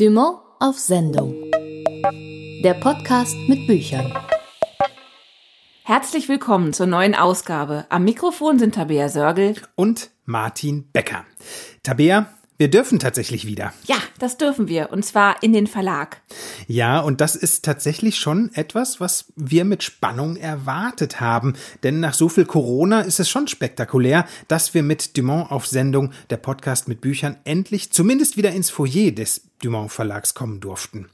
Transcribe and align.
Dumont 0.00 0.38
auf 0.60 0.78
Sendung. 0.78 1.34
Der 2.64 2.72
Podcast 2.72 3.36
mit 3.48 3.66
Büchern. 3.66 4.10
Herzlich 5.84 6.26
willkommen 6.26 6.72
zur 6.72 6.86
neuen 6.86 7.14
Ausgabe. 7.14 7.84
Am 7.90 8.04
Mikrofon 8.04 8.58
sind 8.58 8.76
Tabea 8.76 9.10
Sörgel 9.10 9.56
und 9.74 10.10
Martin 10.24 10.88
Becker. 10.94 11.26
Tabea, 11.82 12.32
wir 12.60 12.68
dürfen 12.68 12.98
tatsächlich 12.98 13.46
wieder. 13.46 13.72
Ja, 13.86 13.96
das 14.18 14.36
dürfen 14.36 14.68
wir. 14.68 14.92
Und 14.92 15.02
zwar 15.02 15.42
in 15.42 15.54
den 15.54 15.66
Verlag. 15.66 16.20
Ja, 16.66 17.00
und 17.00 17.22
das 17.22 17.34
ist 17.34 17.64
tatsächlich 17.64 18.16
schon 18.16 18.50
etwas, 18.52 19.00
was 19.00 19.32
wir 19.34 19.64
mit 19.64 19.82
Spannung 19.82 20.36
erwartet 20.36 21.22
haben. 21.22 21.54
Denn 21.84 22.00
nach 22.00 22.12
so 22.12 22.28
viel 22.28 22.44
Corona 22.44 23.00
ist 23.00 23.18
es 23.18 23.30
schon 23.30 23.48
spektakulär, 23.48 24.26
dass 24.46 24.74
wir 24.74 24.82
mit 24.82 25.16
Dumont 25.16 25.50
auf 25.50 25.66
Sendung, 25.66 26.12
der 26.28 26.36
Podcast 26.36 26.86
mit 26.86 27.00
Büchern, 27.00 27.38
endlich 27.44 27.92
zumindest 27.92 28.36
wieder 28.36 28.50
ins 28.50 28.68
Foyer 28.68 29.10
des 29.10 29.40
Dumont 29.62 29.90
Verlags 29.90 30.34
kommen 30.34 30.60
durften. 30.60 31.08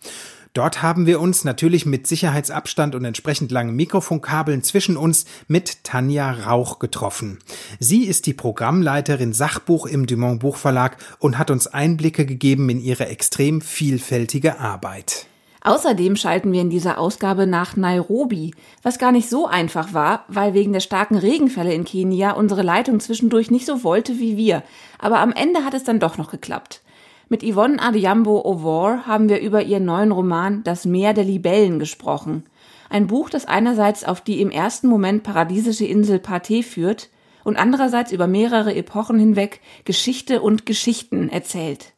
Dort 0.56 0.80
haben 0.80 1.04
wir 1.04 1.20
uns 1.20 1.44
natürlich 1.44 1.84
mit 1.84 2.06
Sicherheitsabstand 2.06 2.94
und 2.94 3.04
entsprechend 3.04 3.52
langen 3.52 3.76
Mikrofonkabeln 3.76 4.62
zwischen 4.62 4.96
uns 4.96 5.26
mit 5.48 5.84
Tanja 5.84 6.30
Rauch 6.30 6.78
getroffen. 6.78 7.40
Sie 7.78 8.04
ist 8.04 8.24
die 8.24 8.32
Programmleiterin 8.32 9.34
Sachbuch 9.34 9.84
im 9.84 10.06
Dumont 10.06 10.40
Buchverlag 10.40 10.96
und 11.18 11.36
hat 11.36 11.50
uns 11.50 11.66
Einblicke 11.66 12.24
gegeben 12.24 12.70
in 12.70 12.80
ihre 12.80 13.04
extrem 13.08 13.60
vielfältige 13.60 14.58
Arbeit. 14.58 15.26
Außerdem 15.60 16.16
schalten 16.16 16.52
wir 16.52 16.62
in 16.62 16.70
dieser 16.70 16.96
Ausgabe 16.96 17.46
nach 17.46 17.76
Nairobi, 17.76 18.54
was 18.82 18.98
gar 18.98 19.12
nicht 19.12 19.28
so 19.28 19.46
einfach 19.46 19.92
war, 19.92 20.24
weil 20.28 20.54
wegen 20.54 20.72
der 20.72 20.80
starken 20.80 21.18
Regenfälle 21.18 21.74
in 21.74 21.84
Kenia 21.84 22.30
unsere 22.30 22.62
Leitung 22.62 23.00
zwischendurch 23.00 23.50
nicht 23.50 23.66
so 23.66 23.84
wollte 23.84 24.18
wie 24.20 24.38
wir. 24.38 24.62
Aber 24.98 25.18
am 25.18 25.32
Ende 25.32 25.66
hat 25.66 25.74
es 25.74 25.84
dann 25.84 26.00
doch 26.00 26.16
noch 26.16 26.30
geklappt. 26.30 26.80
Mit 27.28 27.42
Yvonne 27.42 27.82
Adiambo 27.82 28.44
Ovor 28.44 29.04
haben 29.08 29.28
wir 29.28 29.40
über 29.40 29.60
ihren 29.60 29.84
neuen 29.84 30.12
Roman 30.12 30.62
Das 30.62 30.84
Meer 30.84 31.12
der 31.12 31.24
Libellen 31.24 31.80
gesprochen. 31.80 32.44
Ein 32.88 33.08
Buch, 33.08 33.30
das 33.30 33.46
einerseits 33.46 34.04
auf 34.04 34.20
die 34.20 34.40
im 34.40 34.52
ersten 34.52 34.86
Moment 34.86 35.24
paradiesische 35.24 35.86
Insel 35.86 36.20
Parthe 36.20 36.62
führt 36.62 37.08
und 37.46 37.56
andererseits 37.56 38.10
über 38.10 38.26
mehrere 38.26 38.74
Epochen 38.74 39.20
hinweg 39.20 39.60
Geschichte 39.84 40.42
und 40.42 40.66
Geschichten 40.66 41.28
erzählt. 41.28 41.92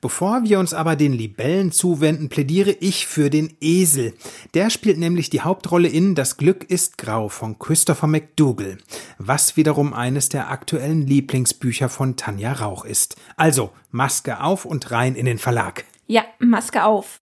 Bevor 0.00 0.44
wir 0.44 0.60
uns 0.60 0.72
aber 0.72 0.94
den 0.94 1.12
Libellen 1.12 1.72
zuwenden, 1.72 2.28
plädiere 2.28 2.70
ich 2.70 3.06
für 3.06 3.28
den 3.28 3.56
Esel. 3.60 4.14
Der 4.54 4.70
spielt 4.70 4.98
nämlich 4.98 5.30
die 5.30 5.40
Hauptrolle 5.40 5.88
in 5.88 6.14
Das 6.14 6.36
Glück 6.36 6.62
ist 6.62 6.96
grau 6.96 7.28
von 7.28 7.58
Christopher 7.58 8.06
McDougall, 8.06 8.78
was 9.18 9.56
wiederum 9.56 9.92
eines 9.92 10.28
der 10.28 10.50
aktuellen 10.50 11.04
Lieblingsbücher 11.04 11.88
von 11.88 12.14
Tanja 12.14 12.52
Rauch 12.52 12.84
ist. 12.84 13.16
Also 13.36 13.70
Maske 13.90 14.40
auf 14.40 14.64
und 14.64 14.92
rein 14.92 15.16
in 15.16 15.26
den 15.26 15.38
Verlag. 15.38 15.84
Ja, 16.06 16.22
Maske 16.38 16.84
auf. 16.84 17.18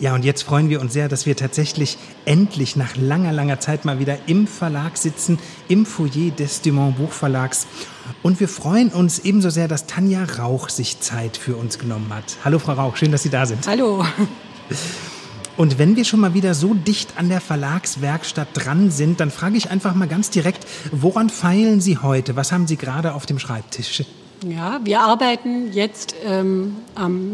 Ja, 0.00 0.14
und 0.14 0.24
jetzt 0.24 0.42
freuen 0.42 0.68
wir 0.68 0.80
uns 0.80 0.92
sehr, 0.92 1.08
dass 1.08 1.26
wir 1.26 1.34
tatsächlich 1.34 1.98
endlich 2.24 2.76
nach 2.76 2.94
langer, 2.94 3.32
langer 3.32 3.58
Zeit 3.58 3.84
mal 3.84 3.98
wieder 3.98 4.16
im 4.28 4.46
Verlag 4.46 4.96
sitzen, 4.96 5.40
im 5.66 5.84
Foyer 5.86 6.30
des 6.30 6.62
Dumont 6.62 6.98
Buchverlags. 6.98 7.66
Und 8.22 8.38
wir 8.38 8.48
freuen 8.48 8.90
uns 8.90 9.18
ebenso 9.18 9.50
sehr, 9.50 9.66
dass 9.66 9.86
Tanja 9.86 10.22
Rauch 10.38 10.68
sich 10.68 11.00
Zeit 11.00 11.36
für 11.36 11.56
uns 11.56 11.80
genommen 11.80 12.14
hat. 12.14 12.36
Hallo, 12.44 12.60
Frau 12.60 12.74
Rauch, 12.74 12.96
schön, 12.96 13.10
dass 13.10 13.24
Sie 13.24 13.30
da 13.30 13.44
sind. 13.44 13.66
Hallo. 13.66 14.04
Und 15.56 15.80
wenn 15.80 15.96
wir 15.96 16.04
schon 16.04 16.20
mal 16.20 16.32
wieder 16.32 16.54
so 16.54 16.74
dicht 16.74 17.14
an 17.16 17.28
der 17.28 17.40
Verlagswerkstatt 17.40 18.50
dran 18.54 18.92
sind, 18.92 19.18
dann 19.18 19.32
frage 19.32 19.56
ich 19.56 19.68
einfach 19.72 19.96
mal 19.96 20.06
ganz 20.06 20.30
direkt, 20.30 20.64
woran 20.92 21.28
feilen 21.28 21.80
Sie 21.80 21.98
heute? 21.98 22.36
Was 22.36 22.52
haben 22.52 22.68
Sie 22.68 22.76
gerade 22.76 23.14
auf 23.14 23.26
dem 23.26 23.40
Schreibtisch? 23.40 24.04
Ja, 24.46 24.80
wir 24.84 25.00
arbeiten 25.00 25.72
jetzt 25.72 26.14
ähm, 26.24 26.76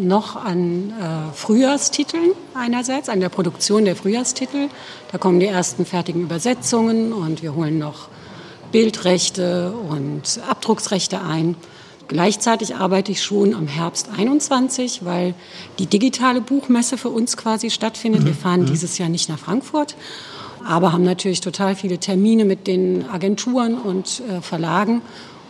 noch 0.01 0.37
an 0.37 0.91
äh, 0.91 1.35
Frühjahrstiteln 1.35 2.31
einerseits, 2.55 3.11
an 3.11 3.21
der 3.21 3.29
Produktion 3.29 3.85
der 3.85 3.95
Frühjahrstitel. 3.95 4.69
Da 5.13 5.19
kommen 5.19 5.39
die 5.39 5.47
ersten 5.47 5.85
fertigen 5.85 6.23
Übersetzungen 6.23 7.13
und 7.13 7.43
wir 7.43 7.55
holen 7.55 7.79
noch 7.79 8.09
Bildrechte 8.73 9.73
und 9.73 10.41
Abdrucksrechte 10.48 11.20
ein. 11.20 11.57
Gleichzeitig 12.09 12.77
arbeite 12.77 13.13
ich 13.13 13.23
schon 13.23 13.55
am 13.55 13.67
Herbst 13.67 14.09
21, 14.17 15.05
weil 15.05 15.35
die 15.79 15.87
digitale 15.87 16.41
Buchmesse 16.41 16.97
für 16.97 17.11
uns 17.11 17.37
quasi 17.37 17.70
stattfindet. 17.70 18.23
Mhm. 18.23 18.27
Wir 18.27 18.35
fahren 18.35 18.61
mhm. 18.63 18.67
dieses 18.67 18.97
Jahr 18.97 19.11
nicht 19.11 19.29
nach 19.29 19.39
Frankfurt, 19.39 19.95
aber 20.67 20.93
haben 20.93 21.05
natürlich 21.05 21.43
total 21.43 21.77
viele 21.77 21.98
Termine 21.98 22.47
mit 22.47 22.67
den 22.67 23.09
Agenturen 23.11 23.75
und 23.75 24.23
äh, 24.29 24.41
Verlagen 24.41 25.03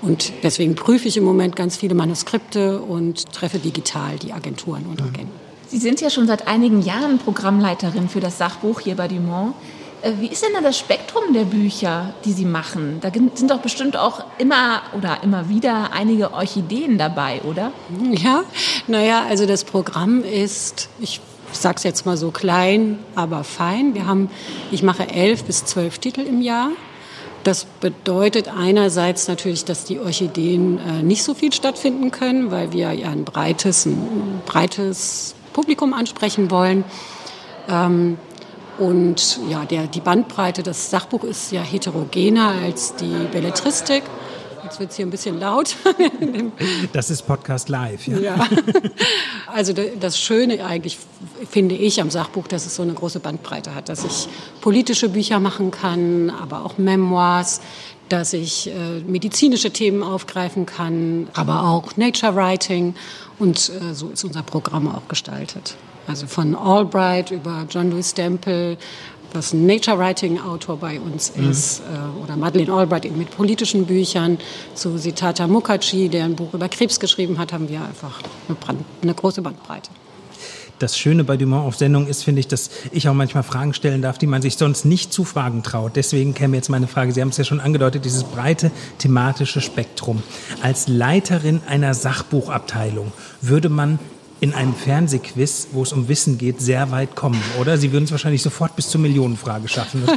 und 0.04 0.32
deswegen 0.42 0.74
prüfe 0.74 1.08
ich 1.08 1.16
im 1.16 1.24
Moment 1.24 1.56
ganz 1.56 1.76
viele 1.76 1.94
Manuskripte 1.94 2.80
und 2.80 3.32
treffe 3.32 3.58
digital 3.58 4.18
die 4.18 4.32
Agenturen 4.32 4.84
und 4.86 5.00
Agenten. 5.00 5.32
Sie 5.68 5.78
sind 5.78 6.00
ja 6.00 6.10
schon 6.10 6.26
seit 6.26 6.46
einigen 6.46 6.82
Jahren 6.82 7.18
Programmleiterin 7.18 8.08
für 8.08 8.20
das 8.20 8.38
Sachbuch 8.38 8.80
hier 8.80 8.96
bei 8.96 9.08
Dumont. 9.08 9.54
Äh, 10.02 10.12
wie 10.20 10.26
ist 10.26 10.42
denn 10.42 10.52
da 10.52 10.60
das 10.60 10.78
Spektrum 10.78 11.32
der 11.32 11.44
Bücher, 11.44 12.14
die 12.24 12.32
Sie 12.32 12.44
machen? 12.44 12.98
Da 13.00 13.10
sind 13.12 13.50
doch 13.50 13.60
bestimmt 13.60 13.96
auch 13.96 14.24
immer 14.38 14.82
oder 14.96 15.22
immer 15.22 15.48
wieder 15.48 15.92
einige 15.92 16.32
Orchideen 16.32 16.98
dabei, 16.98 17.40
oder? 17.42 17.72
Ja, 18.12 18.44
naja, 18.86 19.24
also 19.28 19.46
das 19.46 19.64
Programm 19.64 20.22
ist, 20.22 20.90
ich 21.00 21.20
sage 21.52 21.76
es 21.78 21.82
jetzt 21.82 22.04
mal 22.04 22.16
so 22.16 22.30
klein, 22.30 22.98
aber 23.14 23.42
fein. 23.42 23.94
Wir 23.94 24.06
haben, 24.06 24.28
ich 24.70 24.82
mache 24.82 25.08
elf 25.08 25.44
bis 25.44 25.64
zwölf 25.64 25.98
Titel 25.98 26.20
im 26.20 26.42
Jahr. 26.42 26.70
Das 27.44 27.66
bedeutet 27.66 28.48
einerseits 28.48 29.28
natürlich, 29.28 29.66
dass 29.66 29.84
die 29.84 30.00
Orchideen 30.00 30.78
äh, 30.78 31.02
nicht 31.02 31.22
so 31.22 31.34
viel 31.34 31.52
stattfinden 31.52 32.10
können, 32.10 32.50
weil 32.50 32.72
wir 32.72 32.92
ja 32.92 33.10
ein 33.10 33.24
breites, 33.24 33.84
ein 33.84 34.40
breites 34.46 35.34
Publikum 35.52 35.92
ansprechen 35.92 36.50
wollen. 36.50 36.84
Ähm, 37.68 38.16
und 38.78 39.40
ja, 39.48 39.66
der, 39.66 39.86
die 39.86 40.00
Bandbreite, 40.00 40.62
das 40.62 40.90
Sachbuch 40.90 41.22
ist 41.22 41.52
ja 41.52 41.60
heterogener 41.60 42.54
als 42.64 42.96
die 42.96 43.14
Belletristik. 43.30 44.02
Jetzt 44.64 44.80
wird 44.80 44.90
es 44.90 44.96
hier 44.96 45.06
ein 45.06 45.10
bisschen 45.10 45.38
laut. 45.38 45.76
Das 46.92 47.10
ist 47.10 47.22
Podcast 47.22 47.68
Live. 47.68 48.06
Ja. 48.06 48.18
ja. 48.18 48.48
Also 49.46 49.72
das 49.72 50.18
Schöne 50.18 50.64
eigentlich 50.64 50.98
finde 51.48 51.74
ich 51.74 52.00
am 52.00 52.10
Sachbuch, 52.10 52.46
dass 52.46 52.66
es 52.66 52.76
so 52.76 52.82
eine 52.82 52.92
große 52.92 53.20
Bandbreite 53.20 53.74
hat, 53.74 53.88
dass 53.88 54.04
ich 54.04 54.28
politische 54.60 55.08
Bücher 55.08 55.40
machen 55.40 55.70
kann, 55.70 56.30
aber 56.30 56.64
auch 56.64 56.78
Memoirs, 56.78 57.60
dass 58.08 58.32
ich 58.32 58.68
äh, 58.68 59.00
medizinische 59.06 59.70
Themen 59.70 60.02
aufgreifen 60.02 60.66
kann, 60.66 61.28
aber 61.34 61.64
auch 61.68 61.96
Nature 61.96 62.34
Writing. 62.36 62.94
Und 63.38 63.70
äh, 63.70 63.94
so 63.94 64.08
ist 64.08 64.24
unser 64.24 64.42
Programm 64.42 64.88
auch 64.88 65.08
gestaltet. 65.08 65.76
Also 66.06 66.26
von 66.26 66.54
Albright 66.54 67.30
über 67.30 67.66
John 67.68 67.90
Lewis 67.90 68.10
Stempel, 68.10 68.76
was 69.34 69.52
ein 69.52 69.66
Nature 69.66 69.98
Writing 69.98 70.40
Autor 70.40 70.78
bei 70.78 70.98
uns 71.00 71.32
mhm. 71.36 71.50
ist, 71.50 71.80
äh, 71.80 72.22
oder 72.22 72.36
Madeleine 72.36 72.72
Albright 72.72 73.04
eben 73.04 73.18
mit 73.18 73.30
politischen 73.30 73.84
Büchern, 73.84 74.38
zu 74.74 74.96
Sitata 74.96 75.46
Mukherjee, 75.46 76.08
der 76.08 76.24
ein 76.24 76.36
Buch 76.36 76.54
über 76.54 76.68
Krebs 76.68 77.00
geschrieben 77.00 77.38
hat, 77.38 77.52
haben 77.52 77.68
wir 77.68 77.84
einfach 77.84 78.20
eine, 78.48 78.56
Brand, 78.56 78.84
eine 79.02 79.14
große 79.14 79.42
Bandbreite 79.42 79.90
das 80.78 80.98
Schöne 80.98 81.24
bei 81.24 81.36
Dumont 81.36 81.66
auf 81.66 81.76
Sendung 81.76 82.06
ist, 82.06 82.24
finde 82.24 82.40
ich, 82.40 82.48
dass 82.48 82.70
ich 82.90 83.08
auch 83.08 83.14
manchmal 83.14 83.42
Fragen 83.42 83.74
stellen 83.74 84.02
darf, 84.02 84.18
die 84.18 84.26
man 84.26 84.42
sich 84.42 84.56
sonst 84.56 84.84
nicht 84.84 85.12
zu 85.12 85.24
fragen 85.24 85.62
traut. 85.62 85.96
Deswegen 85.96 86.34
käme 86.34 86.56
jetzt 86.56 86.68
meine 86.68 86.86
Frage. 86.86 87.12
Sie 87.12 87.20
haben 87.20 87.28
es 87.28 87.36
ja 87.36 87.44
schon 87.44 87.60
angedeutet, 87.60 88.04
dieses 88.04 88.24
breite 88.24 88.70
thematische 88.98 89.60
Spektrum. 89.60 90.22
Als 90.62 90.88
Leiterin 90.88 91.62
einer 91.66 91.94
Sachbuchabteilung 91.94 93.12
würde 93.40 93.68
man 93.68 93.98
in 94.40 94.52
einem 94.52 94.74
Fernsehquiz, 94.74 95.68
wo 95.72 95.82
es 95.82 95.92
um 95.92 96.08
Wissen 96.08 96.38
geht, 96.38 96.60
sehr 96.60 96.90
weit 96.90 97.16
kommen, 97.16 97.40
oder? 97.60 97.78
Sie 97.78 97.92
würden 97.92 98.04
es 98.04 98.10
wahrscheinlich 98.10 98.42
sofort 98.42 98.76
bis 98.76 98.88
zur 98.88 99.00
Millionenfrage 99.00 99.68
schaffen. 99.68 100.04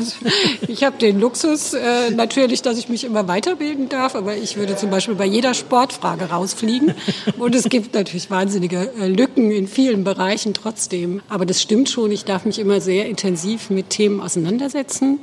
Ich 0.68 0.84
habe 0.84 0.98
den 0.98 1.20
Luxus 1.20 1.74
äh, 1.74 2.12
natürlich, 2.12 2.62
dass 2.62 2.78
ich 2.78 2.90
mich 2.90 3.04
immer 3.04 3.28
weiterbilden 3.28 3.90
darf, 3.90 4.16
aber 4.16 4.36
ich 4.36 4.58
würde 4.58 4.76
zum 4.76 4.90
Beispiel 4.90 5.16
bei 5.16 5.26
jeder 5.26 5.54
Sportfrage 5.54 6.26
rausfliegen. 6.26 6.94
Und 7.38 7.56
es 7.56 7.70
gibt 7.70 7.94
natürlich 7.94 8.30
wahnsinnige 8.30 8.92
äh, 9.00 9.08
Lücken 9.08 9.52
in 9.52 9.68
vielen 9.68 10.04
Bereichen 10.04 10.54
trotzdem. 10.54 11.22
Aber 11.30 11.46
das 11.46 11.62
stimmt 11.62 11.90
schon, 11.90 12.12
ich 12.12 12.26
darf 12.26 12.46
mich 12.46 12.60
immer 12.60 12.82
sehr 12.82 13.08
intensiv 13.08 13.70
mit 13.70 13.90
Themen 13.90 14.20
auseinandersetzen. 14.22 15.20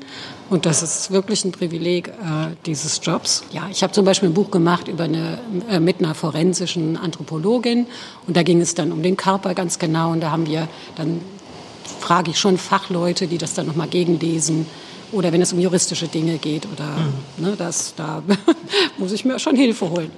Und 0.51 0.67
das 0.67 0.83
ist 0.83 1.11
wirklich 1.11 1.45
ein 1.45 1.53
Privileg 1.53 2.09
äh, 2.09 2.13
dieses 2.67 3.01
Jobs. 3.03 3.45
Ja, 3.53 3.69
ich 3.71 3.83
habe 3.83 3.93
zum 3.93 4.05
Beispiel 4.05 4.29
ein 4.29 4.35
Buch 4.35 4.51
gemacht 4.51 4.89
über 4.89 5.05
eine, 5.05 5.39
äh, 5.71 5.81
mit 5.81 6.01
einer 6.01 6.15
forensischen 6.15 6.97
Anthropologin 6.97 7.87
und 8.27 8.37
da 8.37 8.43
ging 8.43 8.61
es 8.61 8.75
dann 8.75 8.93
um 8.93 9.03
den 9.03 9.17
Körper 9.17 9.55
ganz 9.55 9.79
genau 9.79 10.13
und 10.13 10.21
da 10.21 10.31
haben 10.31 10.47
wir 10.47 10.69
dann 10.97 11.21
frage 12.01 12.33
ich 12.33 12.39
schon 12.39 12.59
Fachleute, 12.59 13.27
die 13.27 13.39
das 13.39 13.55
dann 13.55 13.67
nochmal 13.67 13.89
gegenlesen 13.89 14.67
oder 15.13 15.33
wenn 15.33 15.41
es 15.41 15.53
um 15.53 15.61
juristische 15.61 16.09
Dinge 16.09 16.39
geht 16.39 16.67
oder 16.71 16.85
mhm. 16.85 17.45
ne, 17.45 17.55
das, 17.57 17.95
da 17.95 18.23
muss 18.99 19.13
ich 19.13 19.25
mir 19.25 19.39
schon 19.39 19.57
Hilfe 19.57 19.89
holen. 19.89 20.11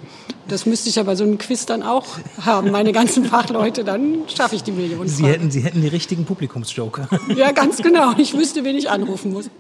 Das 0.49 0.65
müsste 0.65 0.89
ich 0.89 0.99
aber 1.01 1.17
so 1.17 1.25
einen 1.25 1.39
Quiz 1.39 1.67
dann 1.67 1.83
auch 1.83 2.07
haben, 2.41 2.71
meine 2.71 2.93
ganzen 2.93 3.25
Fachleute, 3.25 3.83
dann 3.83 4.23
schaffe 4.29 4.55
ich 4.55 4.63
die 4.63 4.73
Millionen. 4.73 5.09
Sie 5.09 5.27
hätten, 5.27 5.51
Sie 5.51 5.61
hätten 5.61 5.81
die 5.83 5.89
richtigen 5.89 6.25
Publikumsjoker. 6.25 7.09
Ja, 7.37 7.51
ganz 7.53 7.83
genau. 7.83 8.13
Ich 8.17 8.35
wüsste, 8.35 8.65
wen 8.65 8.77
ich 8.77 8.89
anrufen 8.89 9.33
muss. 9.33 9.51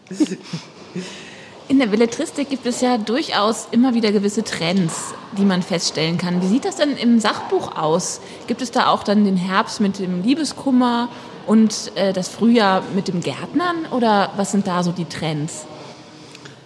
In 1.68 1.80
der 1.80 1.86
Belletristik 1.86 2.48
gibt 2.48 2.64
es 2.64 2.80
ja 2.80 2.96
durchaus 2.96 3.66
immer 3.72 3.94
wieder 3.94 4.12
gewisse 4.12 4.44
Trends, 4.44 5.14
die 5.36 5.44
man 5.44 5.62
feststellen 5.62 6.16
kann. 6.16 6.40
Wie 6.40 6.46
sieht 6.46 6.64
das 6.64 6.76
denn 6.76 6.96
im 6.96 7.18
Sachbuch 7.18 7.76
aus? 7.76 8.20
Gibt 8.46 8.62
es 8.62 8.70
da 8.70 8.86
auch 8.86 9.02
dann 9.02 9.24
den 9.24 9.36
Herbst 9.36 9.80
mit 9.80 9.98
dem 9.98 10.22
Liebeskummer 10.22 11.08
und 11.46 11.90
äh, 11.96 12.12
das 12.12 12.28
Frühjahr 12.28 12.84
mit 12.94 13.08
dem 13.08 13.20
Gärtnern 13.20 13.86
oder 13.90 14.30
was 14.36 14.52
sind 14.52 14.68
da 14.68 14.84
so 14.84 14.92
die 14.92 15.06
Trends? 15.06 15.64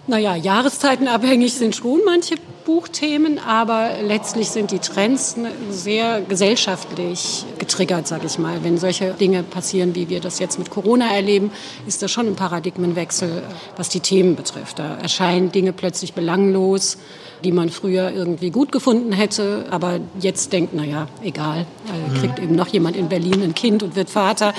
Naja, 0.05 0.35
jahreszeitenabhängig 0.35 1.55
sind 1.55 1.75
schon 1.75 2.01
manche 2.05 2.35
Buchthemen, 2.65 3.39
aber 3.39 4.01
letztlich 4.01 4.49
sind 4.49 4.71
die 4.71 4.79
Trends 4.79 5.35
sehr 5.69 6.21
gesellschaftlich 6.21 7.45
getriggert, 7.61 8.07
sage 8.07 8.25
ich 8.25 8.37
mal. 8.37 8.63
Wenn 8.63 8.77
solche 8.77 9.13
Dinge 9.13 9.43
passieren, 9.43 9.95
wie 9.95 10.09
wir 10.09 10.19
das 10.19 10.39
jetzt 10.39 10.59
mit 10.59 10.69
Corona 10.69 11.15
erleben, 11.15 11.51
ist 11.87 12.01
das 12.01 12.11
schon 12.11 12.27
ein 12.27 12.35
Paradigmenwechsel, 12.35 13.43
was 13.77 13.87
die 13.87 14.01
Themen 14.01 14.35
betrifft. 14.35 14.79
Da 14.79 14.97
erscheinen 14.97 15.53
Dinge 15.53 15.71
plötzlich 15.71 16.13
belanglos 16.13 16.97
die 17.43 17.51
man 17.51 17.69
früher 17.69 18.11
irgendwie 18.11 18.51
gut 18.51 18.71
gefunden 18.71 19.13
hätte, 19.13 19.65
aber 19.71 19.99
jetzt 20.19 20.53
denkt, 20.53 20.73
naja, 20.73 21.07
egal, 21.23 21.65
äh, 21.87 22.19
kriegt 22.19 22.39
eben 22.39 22.55
noch 22.55 22.67
jemand 22.67 22.95
in 22.95 23.09
Berlin 23.09 23.41
ein 23.41 23.55
Kind 23.55 23.83
und 23.83 23.95
wird 23.95 24.09
Vater, 24.09 24.53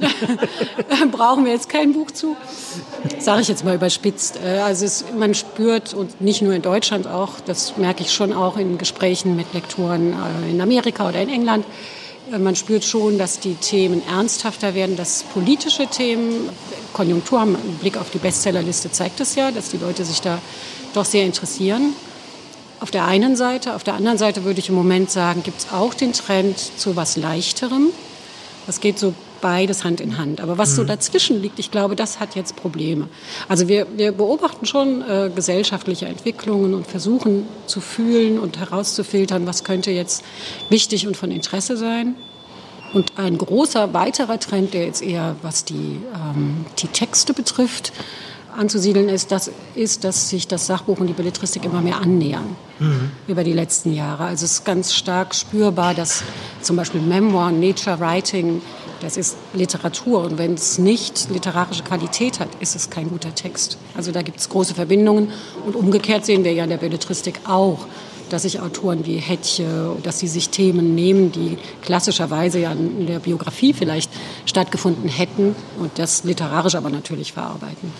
brauchen 1.12 1.44
wir 1.44 1.52
jetzt 1.52 1.68
kein 1.68 1.92
Buch 1.92 2.10
zu. 2.10 2.36
Sage 3.18 3.42
ich 3.42 3.48
jetzt 3.48 3.64
mal 3.64 3.74
überspitzt. 3.74 4.38
Äh, 4.44 4.58
also 4.58 4.84
es, 4.84 5.04
man 5.16 5.34
spürt, 5.34 5.94
und 5.94 6.20
nicht 6.20 6.42
nur 6.42 6.52
in 6.52 6.62
Deutschland 6.62 7.06
auch, 7.06 7.40
das 7.44 7.76
merke 7.76 8.02
ich 8.02 8.12
schon 8.12 8.32
auch 8.32 8.56
in 8.56 8.78
Gesprächen 8.78 9.36
mit 9.36 9.54
Lektoren 9.54 10.12
äh, 10.12 10.50
in 10.50 10.60
Amerika 10.60 11.08
oder 11.08 11.20
in 11.20 11.28
England, 11.30 11.64
äh, 11.64 12.05
man 12.30 12.56
spürt 12.56 12.84
schon, 12.84 13.18
dass 13.18 13.40
die 13.40 13.54
Themen 13.54 14.02
ernsthafter 14.06 14.74
werden, 14.74 14.96
dass 14.96 15.22
politische 15.22 15.86
Themen, 15.86 16.48
Konjunktur, 16.92 17.40
ein 17.40 17.56
Blick 17.80 17.96
auf 17.96 18.10
die 18.10 18.18
Bestsellerliste 18.18 18.90
zeigt 18.90 19.20
es 19.20 19.34
ja, 19.34 19.50
dass 19.50 19.70
die 19.70 19.78
Leute 19.78 20.04
sich 20.04 20.20
da 20.20 20.38
doch 20.94 21.04
sehr 21.04 21.24
interessieren. 21.24 21.92
Auf 22.80 22.90
der 22.90 23.04
einen 23.06 23.36
Seite, 23.36 23.74
auf 23.74 23.84
der 23.84 23.94
anderen 23.94 24.18
Seite 24.18 24.44
würde 24.44 24.60
ich 24.60 24.68
im 24.68 24.74
Moment 24.74 25.10
sagen, 25.10 25.42
gibt 25.42 25.60
es 25.60 25.72
auch 25.72 25.94
den 25.94 26.12
Trend 26.12 26.58
zu 26.58 26.96
was 26.96 27.16
Leichterem. 27.16 27.88
Das 28.66 28.80
geht 28.80 28.98
so 28.98 29.14
beides 29.40 29.84
Hand 29.84 30.00
in 30.00 30.18
Hand. 30.18 30.40
Aber 30.40 30.58
was 30.58 30.72
mhm. 30.72 30.76
so 30.76 30.84
dazwischen 30.84 31.40
liegt, 31.40 31.58
ich 31.58 31.70
glaube, 31.70 31.96
das 31.96 32.20
hat 32.20 32.34
jetzt 32.34 32.56
Probleme. 32.56 33.08
Also 33.48 33.68
wir, 33.68 33.86
wir 33.96 34.12
beobachten 34.12 34.66
schon 34.66 35.02
äh, 35.02 35.30
gesellschaftliche 35.34 36.06
Entwicklungen 36.06 36.74
und 36.74 36.86
versuchen 36.86 37.46
zu 37.66 37.80
fühlen 37.80 38.38
und 38.38 38.58
herauszufiltern, 38.58 39.46
was 39.46 39.64
könnte 39.64 39.90
jetzt 39.90 40.24
wichtig 40.70 41.06
und 41.06 41.16
von 41.16 41.30
Interesse 41.30 41.76
sein. 41.76 42.16
Und 42.92 43.18
ein 43.18 43.36
großer 43.36 43.92
weiterer 43.94 44.38
Trend, 44.38 44.72
der 44.72 44.86
jetzt 44.86 45.02
eher 45.02 45.36
was 45.42 45.64
die, 45.64 46.00
ähm, 46.14 46.64
die 46.78 46.88
Texte 46.88 47.34
betrifft, 47.34 47.92
anzusiedeln 48.56 49.08
ist, 49.08 49.32
das 49.32 49.50
ist, 49.74 50.04
dass 50.04 50.30
sich 50.30 50.48
das 50.48 50.66
Sachbuch 50.66 50.98
und 50.98 51.06
die 51.06 51.12
Belletristik 51.12 51.64
immer 51.64 51.80
mehr 51.80 52.00
annähern 52.00 52.56
mhm. 52.78 53.10
über 53.26 53.44
die 53.44 53.52
letzten 53.52 53.92
Jahre. 53.92 54.24
Also 54.24 54.44
es 54.44 54.52
ist 54.52 54.64
ganz 54.64 54.94
stark 54.94 55.34
spürbar, 55.34 55.94
dass 55.94 56.22
zum 56.62 56.76
Beispiel 56.76 57.00
Memoir, 57.00 57.50
Nature 57.50 58.00
Writing, 58.00 58.62
das 59.00 59.16
ist 59.16 59.36
Literatur 59.52 60.24
und 60.24 60.38
wenn 60.38 60.54
es 60.54 60.78
nicht 60.78 61.28
literarische 61.30 61.82
Qualität 61.82 62.40
hat, 62.40 62.48
ist 62.60 62.76
es 62.76 62.90
kein 62.90 63.08
guter 63.08 63.34
Text. 63.34 63.78
Also 63.96 64.12
da 64.12 64.22
gibt 64.22 64.40
es 64.40 64.48
große 64.48 64.74
Verbindungen 64.74 65.32
und 65.66 65.76
umgekehrt 65.76 66.24
sehen 66.24 66.44
wir 66.44 66.52
ja 66.52 66.64
in 66.64 66.70
der 66.70 66.78
Belletristik 66.78 67.40
auch, 67.46 67.86
dass 68.30 68.42
sich 68.42 68.60
Autoren 68.60 69.06
wie 69.06 69.18
Hettche, 69.18 69.96
dass 70.02 70.18
sie 70.18 70.28
sich 70.28 70.48
Themen 70.48 70.94
nehmen, 70.94 71.30
die 71.30 71.58
klassischerweise 71.82 72.58
ja 72.58 72.72
in 72.72 73.06
der 73.06 73.20
Biografie 73.20 73.72
vielleicht 73.72 74.10
stattgefunden 74.46 75.08
hätten 75.08 75.54
und 75.78 75.98
das 75.98 76.24
literarisch 76.24 76.74
aber 76.74 76.90
natürlich 76.90 77.32
verarbeiten. 77.32 77.92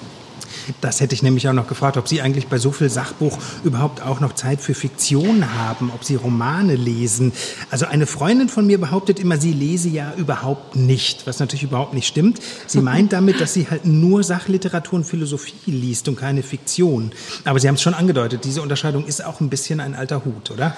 Das 0.80 1.00
hätte 1.00 1.14
ich 1.14 1.22
nämlich 1.22 1.48
auch 1.48 1.52
noch 1.52 1.68
gefragt, 1.68 1.96
ob 1.96 2.08
Sie 2.08 2.20
eigentlich 2.20 2.48
bei 2.48 2.58
so 2.58 2.72
viel 2.72 2.90
Sachbuch 2.90 3.38
überhaupt 3.64 4.02
auch 4.02 4.20
noch 4.20 4.34
Zeit 4.34 4.60
für 4.60 4.74
Fiktion 4.74 5.54
haben, 5.54 5.90
ob 5.94 6.04
Sie 6.04 6.16
Romane 6.16 6.74
lesen. 6.76 7.32
Also 7.70 7.86
eine 7.86 8.06
Freundin 8.06 8.48
von 8.48 8.66
mir 8.66 8.78
behauptet 8.78 9.20
immer, 9.20 9.36
sie 9.38 9.52
lese 9.52 9.88
ja 9.88 10.12
überhaupt 10.16 10.76
nicht, 10.76 11.26
was 11.26 11.38
natürlich 11.38 11.64
überhaupt 11.64 11.94
nicht 11.94 12.06
stimmt. 12.06 12.40
Sie 12.66 12.80
meint 12.80 13.12
damit, 13.12 13.40
dass 13.40 13.54
sie 13.54 13.68
halt 13.68 13.84
nur 13.84 14.22
Sachliteratur 14.22 14.98
und 14.98 15.04
Philosophie 15.04 15.70
liest 15.70 16.08
und 16.08 16.16
keine 16.16 16.42
Fiktion. 16.42 17.12
Aber 17.44 17.58
Sie 17.58 17.68
haben 17.68 17.74
es 17.74 17.82
schon 17.82 17.94
angedeutet, 17.94 18.44
diese 18.44 18.62
Unterscheidung 18.62 19.06
ist 19.06 19.24
auch 19.24 19.40
ein 19.40 19.48
bisschen 19.48 19.80
ein 19.80 19.94
alter 19.94 20.24
Hut, 20.24 20.50
oder? 20.50 20.76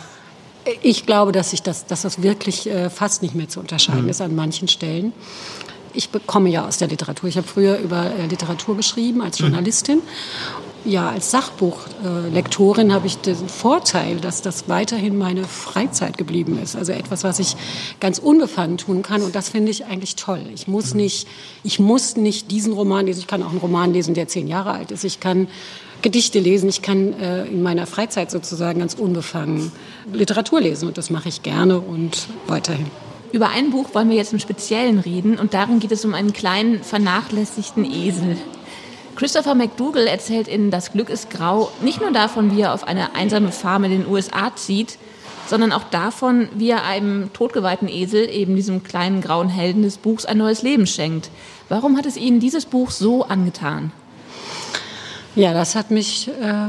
Ich 0.83 1.07
glaube, 1.07 1.33
dass, 1.33 1.53
ich 1.53 1.63
das, 1.63 1.87
dass 1.87 2.03
das 2.03 2.23
wirklich 2.23 2.69
äh, 2.69 2.91
fast 2.91 3.23
nicht 3.23 3.35
mehr 3.35 3.49
zu 3.49 3.61
unterscheiden 3.61 4.05
mhm. 4.05 4.11
ist 4.11 4.21
an 4.21 4.35
manchen 4.35 4.69
Stellen 4.69 5.13
ich 5.99 6.09
komme 6.27 6.49
ja 6.49 6.67
aus 6.67 6.79
der 6.79 6.87
Literatur. 6.87 7.29
Ich 7.29 7.37
habe 7.37 7.47
früher 7.47 7.77
über 7.79 8.07
äh, 8.07 8.27
Literatur 8.27 8.77
geschrieben 8.77 9.21
als 9.21 9.41
Journalistin. 9.41 10.01
Ja, 10.85 11.11
als 11.11 11.33
Sachbuchlektorin 11.33 12.93
habe 12.93 13.09
ich 13.09 13.19
den 13.19 13.35
Vorteil, 13.49 14.19
dass 14.19 14.41
das 14.41 14.69
weiterhin 14.69 15.19
meine 15.19 15.43
Freizeit 15.43 16.17
geblieben 16.17 16.59
ist. 16.63 16.77
Also 16.77 16.93
etwas, 16.93 17.25
was 17.25 17.41
ich 17.41 17.57
ganz 17.99 18.21
unbefangen 18.21 18.79
tun 18.79 19.03
kann. 19.03 19.23
Und 19.23 19.35
das 19.35 19.49
finde 19.49 19.73
ich 19.73 19.87
eigentlich 19.87 20.15
toll. 20.15 20.41
Ich 20.55 20.69
muss 20.69 20.95
nicht, 20.95 21.27
ich 21.65 21.81
muss 21.81 22.17
nicht 22.17 22.53
diesen 22.53 22.73
Roman 22.73 23.07
lesen. 23.07 23.19
Ich 23.19 23.27
kann 23.27 23.43
auch 23.43 23.51
einen 23.51 23.59
Roman 23.59 23.93
lesen, 23.93 24.15
der 24.15 24.29
zehn 24.29 24.47
Jahre 24.47 24.71
alt 24.71 24.93
ist. 24.93 25.03
Ich 25.03 25.19
kann 25.19 25.49
Gedichte 26.01 26.39
lesen. 26.39 26.69
Ich 26.69 26.81
kann 26.81 27.13
äh, 27.15 27.45
in 27.47 27.61
meiner 27.61 27.89
Freizeit 27.89 28.31
sozusagen 28.31 28.79
ganz 28.79 28.95
unbefangen 28.95 29.73
Literatur 30.13 30.61
lesen. 30.61 30.87
Und 30.87 30.97
das 30.97 31.11
mache 31.11 31.29
ich 31.29 31.43
gerne 31.43 31.81
und 31.81 32.29
weiterhin. 32.47 32.87
Über 33.31 33.51
ein 33.51 33.71
Buch 33.71 33.95
wollen 33.95 34.09
wir 34.09 34.17
jetzt 34.17 34.33
im 34.33 34.39
Speziellen 34.39 34.99
reden 34.99 35.39
und 35.39 35.53
darin 35.53 35.81
geht 35.81 35.93
es 35.93 36.05
um 36.05 36.15
einen 36.15 36.33
kleinen, 36.33 36.83
vernachlässigten 36.83 37.85
Esel. 37.85 38.39
Christopher 39.17 39.55
McDougall 39.55 40.07
erzählt 40.07 40.49
in 40.49 40.71
Das 40.71 40.93
Glück 40.93 41.11
ist 41.11 41.29
grau 41.29 41.71
nicht 41.83 42.01
nur 42.01 42.11
davon, 42.13 42.57
wie 42.57 42.63
er 42.63 42.73
auf 42.73 42.85
eine 42.85 43.15
einsame 43.15 43.53
Farm 43.53 43.85
in 43.85 43.91
den 43.91 44.07
USA 44.07 44.55
zieht, 44.55 44.97
sondern 45.47 45.73
auch 45.73 45.85
davon, 45.85 46.49
wie 46.55 46.71
er 46.71 46.85
einem 46.85 47.33
totgeweihten 47.33 47.89
Esel, 47.89 48.31
eben 48.31 48.57
diesem 48.57 48.83
kleinen 48.83 49.21
grauen 49.21 49.49
Helden 49.49 49.83
des 49.83 49.99
Buchs, 49.99 50.25
ein 50.25 50.39
neues 50.39 50.63
Leben 50.63 50.87
schenkt. 50.87 51.31
Warum 51.69 51.99
hat 51.99 52.07
es 52.07 52.17
Ihnen 52.17 52.41
dieses 52.41 52.65
Buch 52.65 52.91
so 52.91 53.25
angetan? 53.25 53.93
Ja, 55.35 55.53
das 55.53 55.75
hat 55.75 55.91
mich 55.91 56.29
äh, 56.29 56.69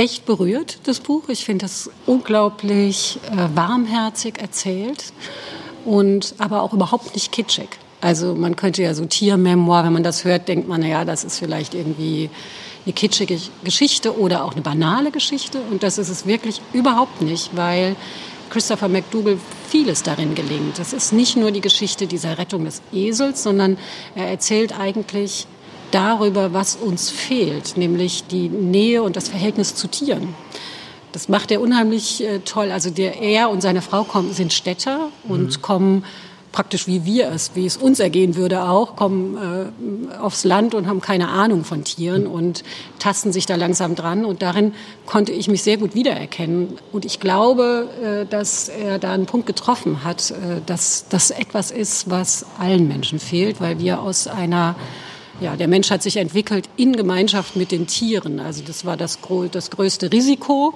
echt 0.00 0.26
berührt, 0.26 0.80
das 0.84 1.00
Buch. 1.00 1.28
Ich 1.28 1.44
finde 1.44 1.66
das 1.66 1.90
unglaublich 2.06 3.20
äh, 3.30 3.56
warmherzig 3.56 4.40
erzählt 4.40 5.12
und 5.84 6.34
aber 6.38 6.62
auch 6.62 6.72
überhaupt 6.72 7.14
nicht 7.14 7.32
kitschig. 7.32 7.68
Also 8.00 8.34
man 8.34 8.56
könnte 8.56 8.82
ja 8.82 8.94
so 8.94 9.04
Tiermemoir, 9.04 9.84
wenn 9.84 9.92
man 9.92 10.02
das 10.02 10.24
hört, 10.24 10.48
denkt 10.48 10.68
man, 10.68 10.80
naja, 10.80 11.04
das 11.04 11.22
ist 11.22 11.38
vielleicht 11.38 11.74
irgendwie 11.74 12.30
eine 12.84 12.92
kitschige 12.92 13.38
Geschichte 13.62 14.18
oder 14.18 14.44
auch 14.44 14.52
eine 14.52 14.62
banale 14.62 15.12
Geschichte. 15.12 15.60
Und 15.70 15.82
das 15.82 15.98
ist 15.98 16.08
es 16.08 16.26
wirklich 16.26 16.60
überhaupt 16.72 17.22
nicht, 17.22 17.50
weil 17.56 17.94
Christopher 18.50 18.88
McDougall 18.88 19.38
vieles 19.68 20.02
darin 20.02 20.34
gelingt. 20.34 20.78
Das 20.78 20.92
ist 20.92 21.12
nicht 21.12 21.36
nur 21.36 21.52
die 21.52 21.60
Geschichte 21.60 22.06
dieser 22.06 22.38
Rettung 22.38 22.64
des 22.64 22.82
Esels, 22.92 23.42
sondern 23.42 23.78
er 24.14 24.26
erzählt 24.26 24.78
eigentlich 24.78 25.46
darüber, 25.92 26.52
was 26.52 26.76
uns 26.76 27.10
fehlt, 27.10 27.76
nämlich 27.76 28.24
die 28.26 28.48
Nähe 28.48 29.02
und 29.02 29.16
das 29.16 29.28
Verhältnis 29.28 29.74
zu 29.74 29.88
Tieren. 29.88 30.34
Das 31.12 31.28
macht 31.28 31.50
er 31.50 31.60
unheimlich 31.60 32.24
äh, 32.24 32.40
toll. 32.40 32.70
Also 32.70 32.90
der, 32.90 33.20
er 33.20 33.50
und 33.50 33.60
seine 33.60 33.82
Frau 33.82 34.04
kommen, 34.04 34.32
sind 34.32 34.52
Städter 34.52 35.08
und 35.28 35.58
mhm. 35.58 35.62
kommen 35.62 36.04
praktisch 36.52 36.86
wie 36.86 37.04
wir 37.04 37.30
es, 37.30 37.52
wie 37.54 37.66
es 37.66 37.76
uns 37.76 37.98
ergehen 37.98 38.36
würde 38.36 38.68
auch, 38.68 38.94
kommen 38.94 39.72
äh, 40.12 40.16
aufs 40.18 40.44
Land 40.44 40.74
und 40.74 40.86
haben 40.86 41.00
keine 41.00 41.28
Ahnung 41.28 41.64
von 41.64 41.82
Tieren 41.82 42.26
und 42.26 42.62
tasten 42.98 43.32
sich 43.32 43.46
da 43.46 43.56
langsam 43.56 43.96
dran. 43.96 44.24
Und 44.24 44.42
darin 44.42 44.74
konnte 45.06 45.32
ich 45.32 45.48
mich 45.48 45.62
sehr 45.62 45.78
gut 45.78 45.94
wiedererkennen. 45.94 46.78
Und 46.92 47.04
ich 47.04 47.18
glaube, 47.18 47.88
äh, 48.02 48.26
dass 48.26 48.68
er 48.68 48.98
da 48.98 49.12
einen 49.12 49.26
Punkt 49.26 49.46
getroffen 49.46 50.04
hat, 50.04 50.30
äh, 50.30 50.60
dass 50.66 51.06
das 51.08 51.30
etwas 51.30 51.70
ist, 51.70 52.10
was 52.10 52.46
allen 52.58 52.86
Menschen 52.86 53.18
fehlt, 53.18 53.60
weil 53.60 53.78
wir 53.78 54.00
aus 54.00 54.28
einer 54.28 54.76
ja, 55.40 55.56
der 55.56 55.66
Mensch 55.66 55.90
hat 55.90 56.02
sich 56.02 56.18
entwickelt 56.18 56.68
in 56.76 56.94
Gemeinschaft 56.94 57.56
mit 57.56 57.72
den 57.72 57.88
Tieren. 57.88 58.38
Also 58.38 58.62
das 58.64 58.84
war 58.84 58.96
das, 58.96 59.18
das 59.50 59.70
größte 59.70 60.12
Risiko, 60.12 60.74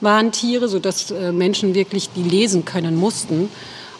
waren 0.00 0.32
Tiere, 0.32 0.68
sodass 0.68 1.10
äh, 1.10 1.32
Menschen 1.32 1.74
wirklich 1.74 2.10
die 2.10 2.22
lesen 2.22 2.64
können 2.64 2.96
mussten. 2.96 3.50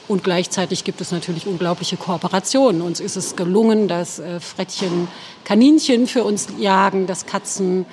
Und 0.06 0.24
gleichzeitig 0.24 0.84
gibt 0.84 1.00
es 1.02 1.12
natürlich 1.12 1.46
unglaubliche 1.46 1.98
Kooperationen. 1.98 2.80
Uns 2.80 2.98
ist 2.98 3.16
es 3.16 3.36
gelungen, 3.36 3.88
dass 3.88 4.18
äh, 4.18 4.40
Frettchen 4.40 5.08
Kaninchen 5.44 6.06
für 6.06 6.24
uns 6.24 6.48
jagen, 6.58 7.06
dass 7.06 7.26
Katzen 7.26 7.84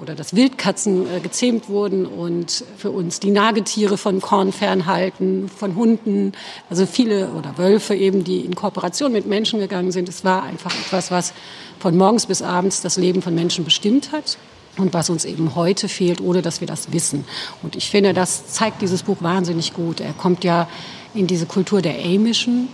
oder 0.00 0.14
dass 0.14 0.34
Wildkatzen 0.36 1.06
äh, 1.12 1.20
gezähmt 1.20 1.68
wurden 1.68 2.06
und 2.06 2.64
für 2.76 2.90
uns 2.90 3.18
die 3.18 3.30
Nagetiere 3.30 3.96
von 3.96 4.20
Korn 4.20 4.52
fernhalten, 4.52 5.48
von 5.48 5.74
Hunden, 5.74 6.32
also 6.70 6.86
viele 6.86 7.28
oder 7.30 7.58
Wölfe 7.58 7.94
eben, 7.94 8.22
die 8.22 8.40
in 8.40 8.54
Kooperation 8.54 9.12
mit 9.12 9.26
Menschen 9.26 9.58
gegangen 9.58 9.90
sind. 9.90 10.08
Es 10.08 10.24
war 10.24 10.44
einfach 10.44 10.74
etwas, 10.74 11.10
was 11.10 11.32
von 11.80 11.96
morgens 11.96 12.26
bis 12.26 12.42
abends 12.42 12.82
das 12.82 12.96
Leben 12.96 13.20
von 13.20 13.34
Menschen 13.34 13.64
bestimmt 13.64 14.12
hat 14.12 14.36
und 14.78 14.92
was 14.92 15.10
uns 15.10 15.24
eben 15.24 15.54
heute 15.54 15.88
fehlt, 15.88 16.20
ohne 16.20 16.42
dass 16.42 16.60
wir 16.60 16.66
das 16.66 16.92
wissen. 16.92 17.24
Und 17.62 17.76
ich 17.76 17.90
finde, 17.90 18.12
das 18.12 18.48
zeigt 18.48 18.82
dieses 18.82 19.02
Buch 19.02 19.18
wahnsinnig 19.20 19.72
gut. 19.72 20.00
Er 20.00 20.12
kommt 20.12 20.44
ja 20.44 20.68
in 21.14 21.26
diese 21.26 21.46
Kultur 21.46 21.80
der 21.82 22.04
Amischen, 22.04 22.68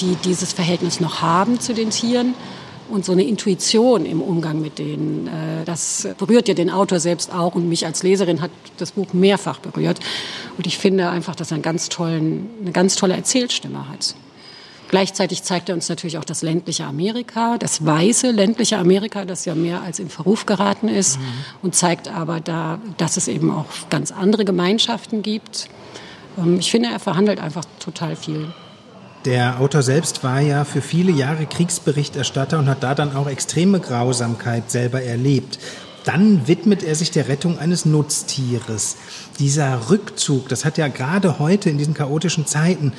die 0.00 0.16
dieses 0.24 0.52
Verhältnis 0.52 1.00
noch 1.00 1.20
haben 1.20 1.60
zu 1.60 1.74
den 1.74 1.90
Tieren 1.90 2.34
und 2.90 3.04
so 3.04 3.12
eine 3.12 3.24
Intuition 3.24 4.04
im 4.04 4.20
Umgang 4.20 4.60
mit 4.60 4.78
denen. 4.78 5.26
Äh, 5.26 5.64
das 5.64 6.08
berührt 6.18 6.48
ja 6.48 6.54
den 6.54 6.70
Autor 6.70 7.00
selbst 7.00 7.32
auch 7.32 7.54
und 7.54 7.68
mich 7.68 7.86
als 7.86 8.02
Leserin 8.02 8.40
hat 8.40 8.50
das 8.78 8.92
Buch 8.92 9.12
mehrfach 9.12 9.58
berührt. 9.58 10.00
Und 10.56 10.66
ich 10.66 10.78
finde 10.78 11.08
einfach, 11.10 11.34
dass 11.34 11.50
er 11.50 11.56
einen 11.56 11.62
ganz 11.62 11.88
tollen, 11.88 12.48
eine 12.60 12.72
ganz 12.72 12.96
tolle 12.96 13.14
Erzählstimme 13.14 13.88
hat. 13.88 14.14
Gleichzeitig 14.90 15.44
zeigt 15.44 15.68
er 15.68 15.76
uns 15.76 15.88
natürlich 15.88 16.18
auch 16.18 16.24
das 16.24 16.42
ländliche 16.42 16.84
Amerika, 16.84 17.58
das 17.58 17.86
weiße 17.86 18.32
ländliche 18.32 18.76
Amerika, 18.76 19.24
das 19.24 19.44
ja 19.44 19.54
mehr 19.54 19.82
als 19.82 20.00
in 20.00 20.10
Verruf 20.10 20.46
geraten 20.46 20.88
ist 20.88 21.20
mhm. 21.20 21.24
und 21.62 21.76
zeigt 21.76 22.08
aber 22.08 22.40
da, 22.40 22.80
dass 22.96 23.16
es 23.16 23.28
eben 23.28 23.52
auch 23.52 23.66
ganz 23.88 24.10
andere 24.10 24.44
Gemeinschaften 24.44 25.22
gibt. 25.22 25.68
Ähm, 26.36 26.58
ich 26.58 26.72
finde, 26.72 26.88
er 26.88 26.98
verhandelt 26.98 27.38
einfach 27.38 27.64
total 27.78 28.16
viel. 28.16 28.48
Der 29.26 29.60
Autor 29.60 29.82
selbst 29.82 30.24
war 30.24 30.40
ja 30.40 30.64
für 30.64 30.80
viele 30.80 31.12
Jahre 31.12 31.46
Kriegsberichterstatter 31.46 32.58
und 32.58 32.68
hat 32.68 32.82
da 32.82 32.96
dann 32.96 33.14
auch 33.14 33.28
extreme 33.28 33.78
Grausamkeit 33.78 34.72
selber 34.72 35.02
erlebt. 35.02 35.60
Dann 36.04 36.48
widmet 36.48 36.82
er 36.82 36.96
sich 36.96 37.12
der 37.12 37.28
Rettung 37.28 37.58
eines 37.60 37.84
Nutztieres. 37.84 38.96
Dieser 39.38 39.88
Rückzug, 39.88 40.48
das 40.48 40.64
hat 40.64 40.78
ja 40.78 40.88
gerade 40.88 41.38
heute 41.38 41.70
in 41.70 41.78
diesen 41.78 41.94
chaotischen 41.94 42.46
Zeiten 42.46 42.92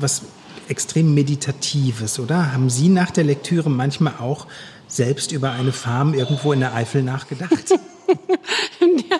was 0.00 0.22
extrem 0.68 1.14
Meditatives, 1.14 2.18
oder? 2.18 2.52
Haben 2.52 2.70
Sie 2.70 2.88
nach 2.88 3.10
der 3.10 3.24
Lektüre 3.24 3.70
manchmal 3.70 4.14
auch 4.20 4.46
selbst 4.88 5.32
über 5.32 5.52
eine 5.52 5.72
Farm 5.72 6.14
irgendwo 6.14 6.52
in 6.52 6.60
der 6.60 6.74
Eifel 6.74 7.02
nachgedacht? 7.02 7.70
ja, 7.70 9.16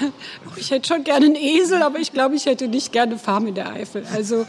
ich 0.56 0.70
hätte 0.70 0.88
schon 0.88 1.04
gerne 1.04 1.26
einen 1.26 1.36
Esel, 1.36 1.82
aber 1.82 1.98
ich 1.98 2.12
glaube, 2.12 2.34
ich 2.34 2.46
hätte 2.46 2.68
nicht 2.68 2.92
gerne 2.92 3.12
eine 3.12 3.18
Farm 3.18 3.46
in 3.46 3.54
der 3.54 3.72
Eifel. 3.72 4.04
Also 4.12 4.46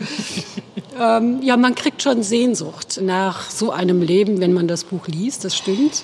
ähm, 0.99 1.41
ja, 1.41 1.57
man 1.57 1.75
kriegt 1.75 2.01
schon 2.01 2.23
Sehnsucht 2.23 2.99
nach 3.01 3.49
so 3.49 3.71
einem 3.71 4.01
Leben, 4.01 4.39
wenn 4.41 4.53
man 4.53 4.67
das 4.67 4.83
Buch 4.83 5.07
liest, 5.07 5.45
das 5.45 5.55
stimmt. 5.55 6.03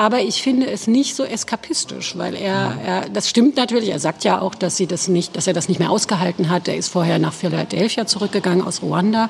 Aber 0.00 0.20
ich 0.20 0.40
finde 0.40 0.66
es 0.66 0.86
nicht 0.86 1.14
so 1.14 1.24
eskapistisch, 1.24 2.16
weil 2.16 2.34
er, 2.34 2.74
er, 2.86 3.08
das 3.10 3.28
stimmt 3.28 3.56
natürlich, 3.56 3.90
er 3.90 3.98
sagt 3.98 4.24
ja 4.24 4.40
auch, 4.40 4.54
dass, 4.54 4.78
sie 4.78 4.86
das 4.86 5.08
nicht, 5.08 5.36
dass 5.36 5.46
er 5.46 5.52
das 5.52 5.68
nicht 5.68 5.78
mehr 5.78 5.90
ausgehalten 5.90 6.48
hat. 6.48 6.68
Er 6.68 6.76
ist 6.76 6.88
vorher 6.88 7.18
nach 7.18 7.34
Philadelphia 7.34 8.06
zurückgegangen 8.06 8.64
aus 8.64 8.80
Ruanda, 8.80 9.28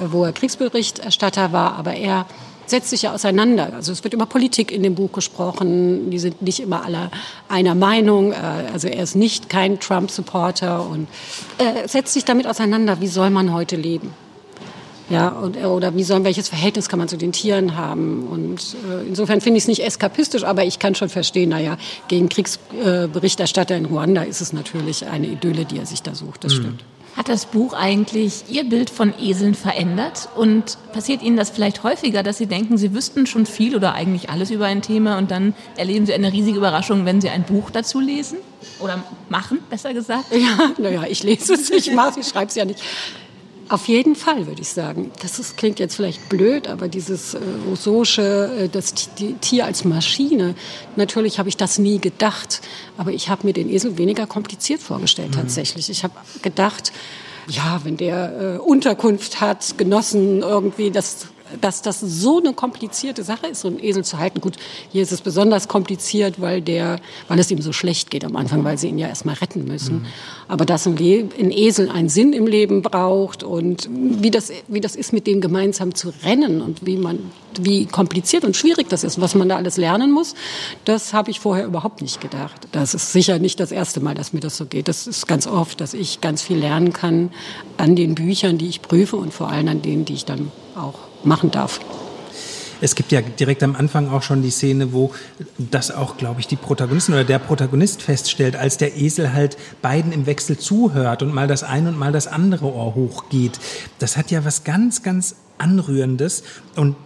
wo 0.00 0.24
er 0.24 0.32
Kriegsberichterstatter 0.32 1.52
war, 1.52 1.74
aber 1.76 1.92
er 1.92 2.24
setzt 2.64 2.88
sich 2.88 3.02
ja 3.02 3.12
auseinander. 3.12 3.74
Also 3.74 3.92
es 3.92 4.02
wird 4.02 4.14
über 4.14 4.24
Politik 4.24 4.72
in 4.72 4.82
dem 4.82 4.94
Buch 4.94 5.12
gesprochen. 5.12 6.08
Die 6.08 6.18
sind 6.18 6.40
nicht 6.40 6.60
immer 6.60 6.86
alle 6.86 7.10
einer 7.50 7.74
Meinung. 7.74 8.32
Äh, 8.32 8.36
also 8.72 8.88
er 8.88 9.02
ist 9.02 9.14
nicht 9.14 9.50
kein 9.50 9.78
Trump-Supporter 9.78 10.88
und 10.88 11.06
er 11.58 11.86
setzt 11.86 12.14
sich 12.14 12.24
damit 12.24 12.46
auseinander, 12.46 13.02
wie 13.02 13.08
soll 13.08 13.28
man 13.28 13.52
heute 13.52 13.76
leben. 13.76 14.14
Ja, 15.10 15.28
und, 15.28 15.56
oder 15.56 15.94
wie 15.96 16.04
soll, 16.04 16.24
welches 16.24 16.48
Verhältnis 16.48 16.88
kann 16.88 16.98
man 16.98 17.08
zu 17.08 17.16
den 17.16 17.32
Tieren 17.32 17.76
haben? 17.76 18.26
Und 18.28 18.76
äh, 18.88 19.06
insofern 19.06 19.40
finde 19.40 19.58
ich 19.58 19.64
es 19.64 19.68
nicht 19.68 19.84
eskapistisch, 19.84 20.44
aber 20.44 20.64
ich 20.64 20.78
kann 20.78 20.94
schon 20.94 21.08
verstehen, 21.08 21.50
naja, 21.50 21.76
gegen 22.08 22.28
Kriegsberichterstatter 22.28 23.74
äh, 23.74 23.78
in 23.78 23.86
Ruanda 23.86 24.22
ist 24.22 24.40
es 24.40 24.52
natürlich 24.52 25.06
eine 25.06 25.26
Idylle, 25.26 25.64
die 25.64 25.78
er 25.78 25.86
sich 25.86 26.02
da 26.02 26.14
sucht, 26.14 26.44
das 26.44 26.54
mhm. 26.54 26.58
stimmt. 26.58 26.84
Hat 27.16 27.28
das 27.28 27.44
Buch 27.44 27.74
eigentlich 27.74 28.44
Ihr 28.48 28.64
Bild 28.64 28.88
von 28.88 29.12
Eseln 29.20 29.54
verändert? 29.54 30.30
Und 30.34 30.78
passiert 30.94 31.22
Ihnen 31.22 31.36
das 31.36 31.50
vielleicht 31.50 31.82
häufiger, 31.82 32.22
dass 32.22 32.38
Sie 32.38 32.46
denken, 32.46 32.78
Sie 32.78 32.94
wüssten 32.94 33.26
schon 33.26 33.44
viel 33.44 33.76
oder 33.76 33.92
eigentlich 33.92 34.30
alles 34.30 34.50
über 34.50 34.64
ein 34.64 34.80
Thema 34.80 35.18
und 35.18 35.30
dann 35.30 35.54
erleben 35.76 36.06
Sie 36.06 36.14
eine 36.14 36.32
riesige 36.32 36.56
Überraschung, 36.56 37.04
wenn 37.04 37.20
Sie 37.20 37.28
ein 37.28 37.42
Buch 37.42 37.68
dazu 37.70 38.00
lesen? 38.00 38.38
Oder 38.80 39.02
machen, 39.28 39.58
besser 39.68 39.92
gesagt? 39.92 40.24
Ja, 40.32 40.70
naja, 40.78 41.04
ich 41.06 41.22
lese 41.22 41.52
es, 41.54 41.68
ich 41.68 41.92
mache 41.92 42.20
ich 42.20 42.28
schreibe 42.28 42.46
es 42.46 42.54
ja 42.54 42.64
nicht. 42.64 42.82
Auf 43.72 43.88
jeden 43.88 44.16
Fall, 44.16 44.46
würde 44.46 44.60
ich 44.60 44.68
sagen. 44.68 45.10
Das 45.22 45.38
ist, 45.38 45.56
klingt 45.56 45.78
jetzt 45.78 45.96
vielleicht 45.96 46.28
blöd, 46.28 46.68
aber 46.68 46.88
dieses 46.88 47.32
äh, 47.32 47.38
Rousseausche, 47.66 48.50
äh, 48.64 48.68
das 48.68 48.92
die 49.14 49.32
Tier 49.40 49.64
als 49.64 49.86
Maschine, 49.86 50.54
natürlich 50.96 51.38
habe 51.38 51.48
ich 51.48 51.56
das 51.56 51.78
nie 51.78 51.98
gedacht. 51.98 52.60
Aber 52.98 53.12
ich 53.12 53.30
habe 53.30 53.46
mir 53.46 53.54
den 53.54 53.70
Esel 53.70 53.96
weniger 53.96 54.26
kompliziert 54.26 54.82
vorgestellt 54.82 55.30
mhm. 55.30 55.36
tatsächlich. 55.36 55.88
Ich 55.88 56.04
habe 56.04 56.12
gedacht, 56.42 56.92
ja, 57.48 57.80
wenn 57.84 57.96
der 57.96 58.56
äh, 58.56 58.58
Unterkunft 58.58 59.40
hat, 59.40 59.78
genossen 59.78 60.40
irgendwie, 60.42 60.90
das 60.90 61.28
dass 61.60 61.82
das 61.82 62.00
so 62.00 62.38
eine 62.38 62.52
komplizierte 62.52 63.22
Sache 63.22 63.48
ist, 63.48 63.60
so 63.60 63.68
einen 63.68 63.82
Esel 63.82 64.04
zu 64.04 64.18
halten. 64.18 64.40
Gut, 64.40 64.56
hier 64.90 65.02
ist 65.02 65.12
es 65.12 65.20
besonders 65.20 65.68
kompliziert, 65.68 66.40
weil, 66.40 66.60
der, 66.60 67.00
weil 67.28 67.38
es 67.38 67.50
ihm 67.50 67.60
so 67.60 67.72
schlecht 67.72 68.10
geht 68.10 68.24
am 68.24 68.36
Anfang, 68.36 68.64
weil 68.64 68.78
sie 68.78 68.88
ihn 68.88 68.98
ja 68.98 69.08
erstmal 69.08 69.34
retten 69.36 69.64
müssen. 69.64 70.02
Mhm. 70.02 70.06
Aber 70.48 70.64
dass 70.64 70.86
ein, 70.86 70.96
ein, 70.96 71.50
Esel 71.50 71.90
einen 71.90 72.08
Sinn 72.08 72.32
im 72.32 72.46
Leben 72.46 72.82
braucht 72.82 73.42
und 73.42 73.88
wie 73.90 74.30
das, 74.30 74.52
wie 74.68 74.80
das 74.80 74.96
ist, 74.96 75.12
mit 75.12 75.26
dem 75.26 75.40
gemeinsam 75.40 75.94
zu 75.94 76.12
rennen 76.24 76.60
und 76.60 76.86
wie, 76.86 76.96
man, 76.96 77.18
wie 77.58 77.86
kompliziert 77.86 78.44
und 78.44 78.56
schwierig 78.56 78.88
das 78.88 79.04
ist, 79.04 79.20
was 79.20 79.34
man 79.34 79.48
da 79.48 79.56
alles 79.56 79.76
lernen 79.76 80.12
muss, 80.12 80.34
das 80.84 81.12
habe 81.12 81.30
ich 81.30 81.40
vorher 81.40 81.64
überhaupt 81.64 82.02
nicht 82.02 82.20
gedacht. 82.20 82.68
Das 82.72 82.94
ist 82.94 83.12
sicher 83.12 83.38
nicht 83.38 83.60
das 83.60 83.72
erste 83.72 84.00
Mal, 84.00 84.14
dass 84.14 84.32
mir 84.32 84.40
das 84.40 84.56
so 84.56 84.66
geht. 84.66 84.88
Das 84.88 85.06
ist 85.06 85.26
ganz 85.26 85.46
oft, 85.46 85.80
dass 85.80 85.94
ich 85.94 86.20
ganz 86.20 86.42
viel 86.42 86.58
lernen 86.58 86.92
kann 86.92 87.30
an 87.76 87.96
den 87.96 88.14
Büchern, 88.14 88.58
die 88.58 88.68
ich 88.68 88.82
prüfe 88.82 89.16
und 89.16 89.32
vor 89.32 89.48
allem 89.48 89.68
an 89.68 89.82
denen, 89.82 90.04
die 90.04 90.14
ich 90.14 90.24
dann 90.24 90.50
auch 90.76 91.11
machen 91.24 91.50
darf. 91.50 91.80
Es 92.80 92.96
gibt 92.96 93.12
ja 93.12 93.20
direkt 93.20 93.62
am 93.62 93.76
Anfang 93.76 94.10
auch 94.10 94.22
schon 94.22 94.42
die 94.42 94.50
Szene, 94.50 94.92
wo 94.92 95.12
das 95.56 95.92
auch, 95.92 96.16
glaube 96.16 96.40
ich, 96.40 96.48
die 96.48 96.56
Protagonistin 96.56 97.14
oder 97.14 97.22
der 97.22 97.38
Protagonist 97.38 98.02
feststellt, 98.02 98.56
als 98.56 98.76
der 98.76 98.96
Esel 98.96 99.32
halt 99.32 99.56
beiden 99.82 100.10
im 100.10 100.26
Wechsel 100.26 100.58
zuhört 100.58 101.22
und 101.22 101.32
mal 101.32 101.46
das 101.46 101.62
eine 101.62 101.90
und 101.90 101.98
mal 101.98 102.10
das 102.10 102.26
andere 102.26 102.66
Ohr 102.66 102.96
hochgeht. 102.96 103.60
Das 104.00 104.16
hat 104.16 104.32
ja 104.32 104.44
was 104.44 104.64
ganz, 104.64 105.04
ganz 105.04 105.36
Anrührendes 105.58 106.42
und 106.74 106.96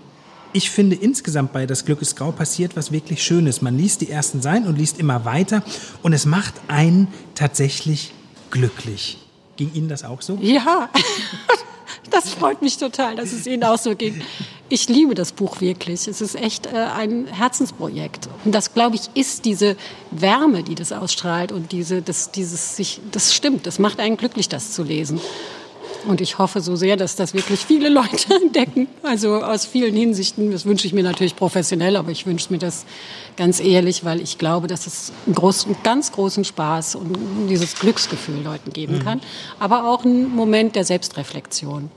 ich 0.54 0.70
finde 0.70 0.96
insgesamt 0.96 1.52
bei 1.52 1.66
Das 1.66 1.84
Glück 1.84 2.00
ist 2.00 2.16
grau 2.16 2.32
passiert 2.32 2.74
was 2.74 2.90
wirklich 2.90 3.22
Schönes. 3.22 3.60
Man 3.60 3.76
liest 3.76 4.00
die 4.00 4.10
ersten 4.10 4.40
Seiten 4.40 4.66
und 4.66 4.78
liest 4.78 4.98
immer 4.98 5.26
weiter 5.26 5.62
und 6.02 6.14
es 6.14 6.24
macht 6.24 6.54
einen 6.68 7.08
tatsächlich 7.34 8.14
glücklich. 8.50 9.18
Ging 9.56 9.70
Ihnen 9.74 9.88
das 9.88 10.04
auch 10.04 10.22
so? 10.22 10.38
Ja, 10.40 10.88
Das 12.10 12.30
freut 12.30 12.62
mich 12.62 12.78
total, 12.78 13.16
dass 13.16 13.32
es 13.32 13.46
Ihnen 13.46 13.64
auch 13.64 13.78
so 13.78 13.94
ging. 13.94 14.22
Ich 14.68 14.88
liebe 14.88 15.14
das 15.14 15.32
Buch 15.32 15.60
wirklich. 15.60 16.08
Es 16.08 16.20
ist 16.20 16.34
echt 16.34 16.66
äh, 16.66 16.70
ein 16.70 17.26
Herzensprojekt. 17.26 18.28
Und 18.44 18.52
das, 18.52 18.74
glaube 18.74 18.96
ich, 18.96 19.02
ist 19.14 19.44
diese 19.44 19.76
Wärme, 20.10 20.62
die 20.62 20.74
das 20.74 20.92
ausstrahlt 20.92 21.52
und 21.52 21.72
diese, 21.72 22.02
das, 22.02 22.32
dieses 22.32 22.76
sich, 22.76 23.00
das 23.12 23.34
stimmt. 23.34 23.66
Das 23.66 23.78
macht 23.78 24.00
einen 24.00 24.16
glücklich, 24.16 24.48
das 24.48 24.72
zu 24.72 24.82
lesen. 24.82 25.20
Und 26.06 26.20
ich 26.20 26.38
hoffe 26.38 26.60
so 26.60 26.76
sehr, 26.76 26.96
dass 26.96 27.16
das 27.16 27.34
wirklich 27.34 27.60
viele 27.60 27.88
Leute 27.90 28.34
entdecken. 28.42 28.88
Also 29.02 29.36
aus 29.42 29.66
vielen 29.66 29.94
Hinsichten. 29.94 30.50
Das 30.50 30.64
wünsche 30.64 30.86
ich 30.86 30.92
mir 30.92 31.02
natürlich 31.02 31.36
professionell, 31.36 31.96
aber 31.96 32.10
ich 32.10 32.26
wünsche 32.26 32.52
mir 32.52 32.58
das 32.58 32.86
ganz 33.36 33.60
ehrlich, 33.60 34.04
weil 34.04 34.20
ich 34.20 34.38
glaube, 34.38 34.66
dass 34.66 34.86
es 34.86 35.12
einen, 35.26 35.34
großen, 35.34 35.74
einen 35.74 35.82
ganz 35.82 36.12
großen 36.12 36.44
Spaß 36.44 36.94
und 36.94 37.48
dieses 37.48 37.78
Glücksgefühl 37.78 38.42
Leuten 38.42 38.72
geben 38.72 38.98
mhm. 38.98 39.04
kann. 39.04 39.20
Aber 39.58 39.88
auch 39.88 40.04
einen 40.04 40.34
Moment 40.34 40.76
der 40.76 40.84
Selbstreflexion. 40.84 41.90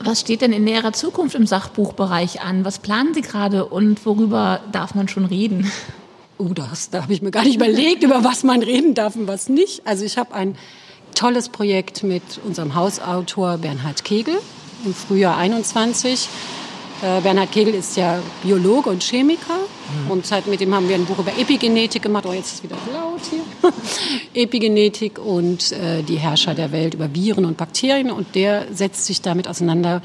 Was 0.00 0.20
steht 0.20 0.42
denn 0.42 0.52
in 0.52 0.64
näherer 0.64 0.92
Zukunft 0.92 1.34
im 1.34 1.46
Sachbuchbereich 1.46 2.42
an? 2.42 2.64
Was 2.64 2.78
planen 2.78 3.14
Sie 3.14 3.22
gerade 3.22 3.64
und 3.64 4.04
worüber 4.04 4.60
darf 4.70 4.94
man 4.94 5.08
schon 5.08 5.24
reden? 5.24 5.70
Oh, 6.38 6.52
das, 6.54 6.90
da 6.90 7.02
habe 7.02 7.14
ich 7.14 7.22
mir 7.22 7.30
gar 7.30 7.44
nicht 7.44 7.56
überlegt, 7.56 8.02
über 8.02 8.22
was 8.22 8.42
man 8.44 8.62
reden 8.62 8.94
darf 8.94 9.16
und 9.16 9.26
was 9.26 9.48
nicht. 9.48 9.86
Also 9.86 10.04
ich 10.04 10.18
habe 10.18 10.34
ein 10.34 10.56
tolles 11.16 11.48
Projekt 11.48 12.04
mit 12.04 12.22
unserem 12.44 12.74
Hausautor 12.74 13.58
Bernhard 13.58 14.04
Kegel 14.04 14.38
im 14.84 14.94
Frühjahr 14.94 15.36
21. 15.36 16.28
Äh, 17.02 17.20
Bernhard 17.22 17.50
Kegel 17.50 17.74
ist 17.74 17.96
ja 17.96 18.20
Biologe 18.42 18.90
und 18.90 19.02
Chemiker 19.02 19.58
mhm. 20.04 20.10
und 20.10 20.30
hat, 20.30 20.46
mit 20.46 20.60
dem 20.60 20.74
haben 20.74 20.88
wir 20.88 20.94
ein 20.94 21.06
Buch 21.06 21.18
über 21.18 21.32
Epigenetik 21.36 22.02
gemacht. 22.02 22.24
Oh, 22.28 22.32
jetzt 22.32 22.46
ist 22.46 22.54
es 22.54 22.62
wieder 22.62 22.76
laut 22.92 23.20
hier. 23.30 23.72
Epigenetik 24.42 25.18
und 25.18 25.72
äh, 25.72 26.02
die 26.02 26.16
Herrscher 26.16 26.54
der 26.54 26.70
Welt 26.70 26.94
über 26.94 27.12
Viren 27.14 27.46
und 27.46 27.56
Bakterien 27.56 28.10
und 28.10 28.34
der 28.34 28.66
setzt 28.72 29.06
sich 29.06 29.22
damit 29.22 29.48
auseinander, 29.48 30.02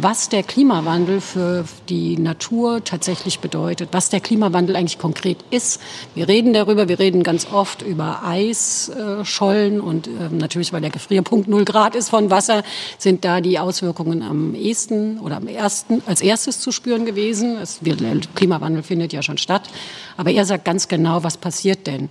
was 0.00 0.28
der 0.28 0.42
Klimawandel 0.42 1.20
für 1.20 1.64
die 1.88 2.16
Natur 2.16 2.82
tatsächlich 2.84 3.40
bedeutet, 3.40 3.90
was 3.92 4.10
der 4.10 4.20
Klimawandel 4.20 4.76
eigentlich 4.76 4.98
konkret 4.98 5.38
ist. 5.50 5.80
Wir 6.14 6.28
reden 6.28 6.52
darüber, 6.52 6.88
wir 6.88 6.98
reden 6.98 7.22
ganz 7.22 7.46
oft 7.50 7.82
über 7.82 8.22
Eisschollen 8.24 9.80
und 9.80 10.06
äh, 10.06 10.10
natürlich, 10.30 10.72
weil 10.72 10.80
der 10.80 10.90
Gefrierpunkt 10.90 11.48
0 11.48 11.64
Grad 11.64 11.94
ist 11.94 12.10
von 12.10 12.30
Wasser, 12.30 12.62
sind 12.98 13.24
da 13.24 13.40
die 13.40 13.58
Auswirkungen 13.58 14.22
am 14.22 14.54
ehesten 14.54 15.18
oder 15.20 15.36
am 15.36 15.46
ersten, 15.46 16.02
als 16.06 16.20
erstes 16.20 16.60
zu 16.60 16.72
spüren 16.72 17.04
gewesen. 17.04 17.56
Es, 17.58 17.80
der 17.80 17.96
Klimawandel 18.34 18.82
findet 18.82 19.12
ja 19.12 19.22
schon 19.22 19.38
statt. 19.38 19.68
Aber 20.16 20.30
er 20.30 20.44
sagt 20.44 20.64
ganz 20.64 20.88
genau, 20.88 21.22
was 21.24 21.36
passiert 21.36 21.86
denn. 21.86 22.08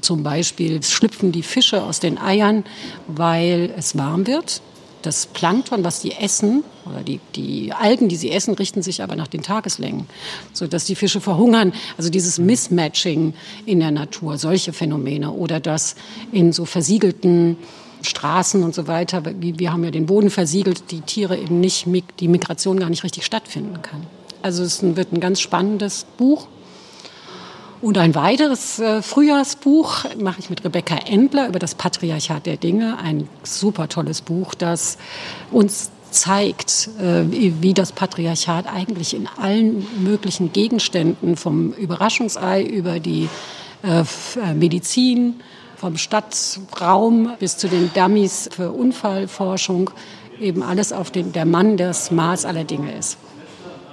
Zum 0.00 0.22
Beispiel 0.22 0.82
schlüpfen 0.82 1.32
die 1.32 1.42
Fische 1.42 1.82
aus 1.82 2.00
den 2.00 2.18
Eiern, 2.18 2.64
weil 3.06 3.72
es 3.76 3.96
warm 3.96 4.26
wird 4.26 4.60
das 5.06 5.26
Plankton, 5.26 5.84
was 5.84 6.00
die 6.00 6.12
essen, 6.12 6.64
oder 6.84 7.02
die, 7.02 7.20
die 7.34 7.72
Algen, 7.72 8.08
die 8.08 8.16
sie 8.16 8.30
essen, 8.30 8.54
richten 8.54 8.82
sich 8.82 9.02
aber 9.02 9.16
nach 9.16 9.28
den 9.28 9.42
Tageslängen, 9.42 10.06
sodass 10.52 10.84
die 10.84 10.96
Fische 10.96 11.20
verhungern. 11.20 11.72
Also 11.96 12.10
dieses 12.10 12.38
Mismatching 12.38 13.34
in 13.64 13.80
der 13.80 13.90
Natur, 13.90 14.38
solche 14.38 14.72
Phänomene. 14.72 15.32
Oder 15.32 15.60
dass 15.60 15.96
in 16.32 16.52
so 16.52 16.64
versiegelten 16.64 17.56
Straßen 18.02 18.62
und 18.62 18.74
so 18.74 18.86
weiter, 18.86 19.22
wir 19.24 19.72
haben 19.72 19.84
ja 19.84 19.90
den 19.90 20.06
Boden 20.06 20.30
versiegelt, 20.30 20.90
die 20.90 21.00
Tiere 21.00 21.36
eben 21.36 21.60
nicht, 21.60 21.86
die 22.20 22.28
Migration 22.28 22.78
gar 22.78 22.90
nicht 22.90 23.04
richtig 23.04 23.24
stattfinden 23.24 23.82
kann. 23.82 24.06
Also 24.42 24.62
es 24.62 24.82
wird 24.82 25.12
ein 25.12 25.20
ganz 25.20 25.40
spannendes 25.40 26.06
Buch. 26.18 26.46
Und 27.82 27.98
ein 27.98 28.14
weiteres 28.14 28.78
äh, 28.78 29.02
Frühjahrsbuch 29.02 30.04
mache 30.18 30.40
ich 30.40 30.48
mit 30.48 30.64
Rebecca 30.64 30.96
Endler 30.96 31.48
über 31.48 31.58
das 31.58 31.74
Patriarchat 31.74 32.46
der 32.46 32.56
Dinge. 32.56 32.98
Ein 32.98 33.28
super 33.42 33.88
tolles 33.88 34.22
Buch, 34.22 34.54
das 34.54 34.96
uns 35.50 35.90
zeigt, 36.10 36.88
äh, 36.98 37.24
wie 37.28 37.74
das 37.74 37.92
Patriarchat 37.92 38.66
eigentlich 38.66 39.14
in 39.14 39.28
allen 39.36 39.86
möglichen 40.02 40.52
Gegenständen, 40.52 41.36
vom 41.36 41.72
Überraschungsei 41.72 42.62
über 42.62 42.98
die 42.98 43.28
äh, 43.82 44.00
äh, 44.00 44.54
Medizin, 44.54 45.40
vom 45.76 45.98
Stadtraum 45.98 47.32
bis 47.38 47.58
zu 47.58 47.68
den 47.68 47.90
Dummies 47.92 48.48
für 48.50 48.72
Unfallforschung, 48.72 49.90
eben 50.40 50.62
alles 50.62 50.92
auf 50.92 51.10
den, 51.10 51.32
der 51.32 51.44
Mann 51.44 51.76
das 51.76 52.10
Maß 52.10 52.46
aller 52.46 52.64
Dinge 52.64 52.96
ist. 52.96 53.18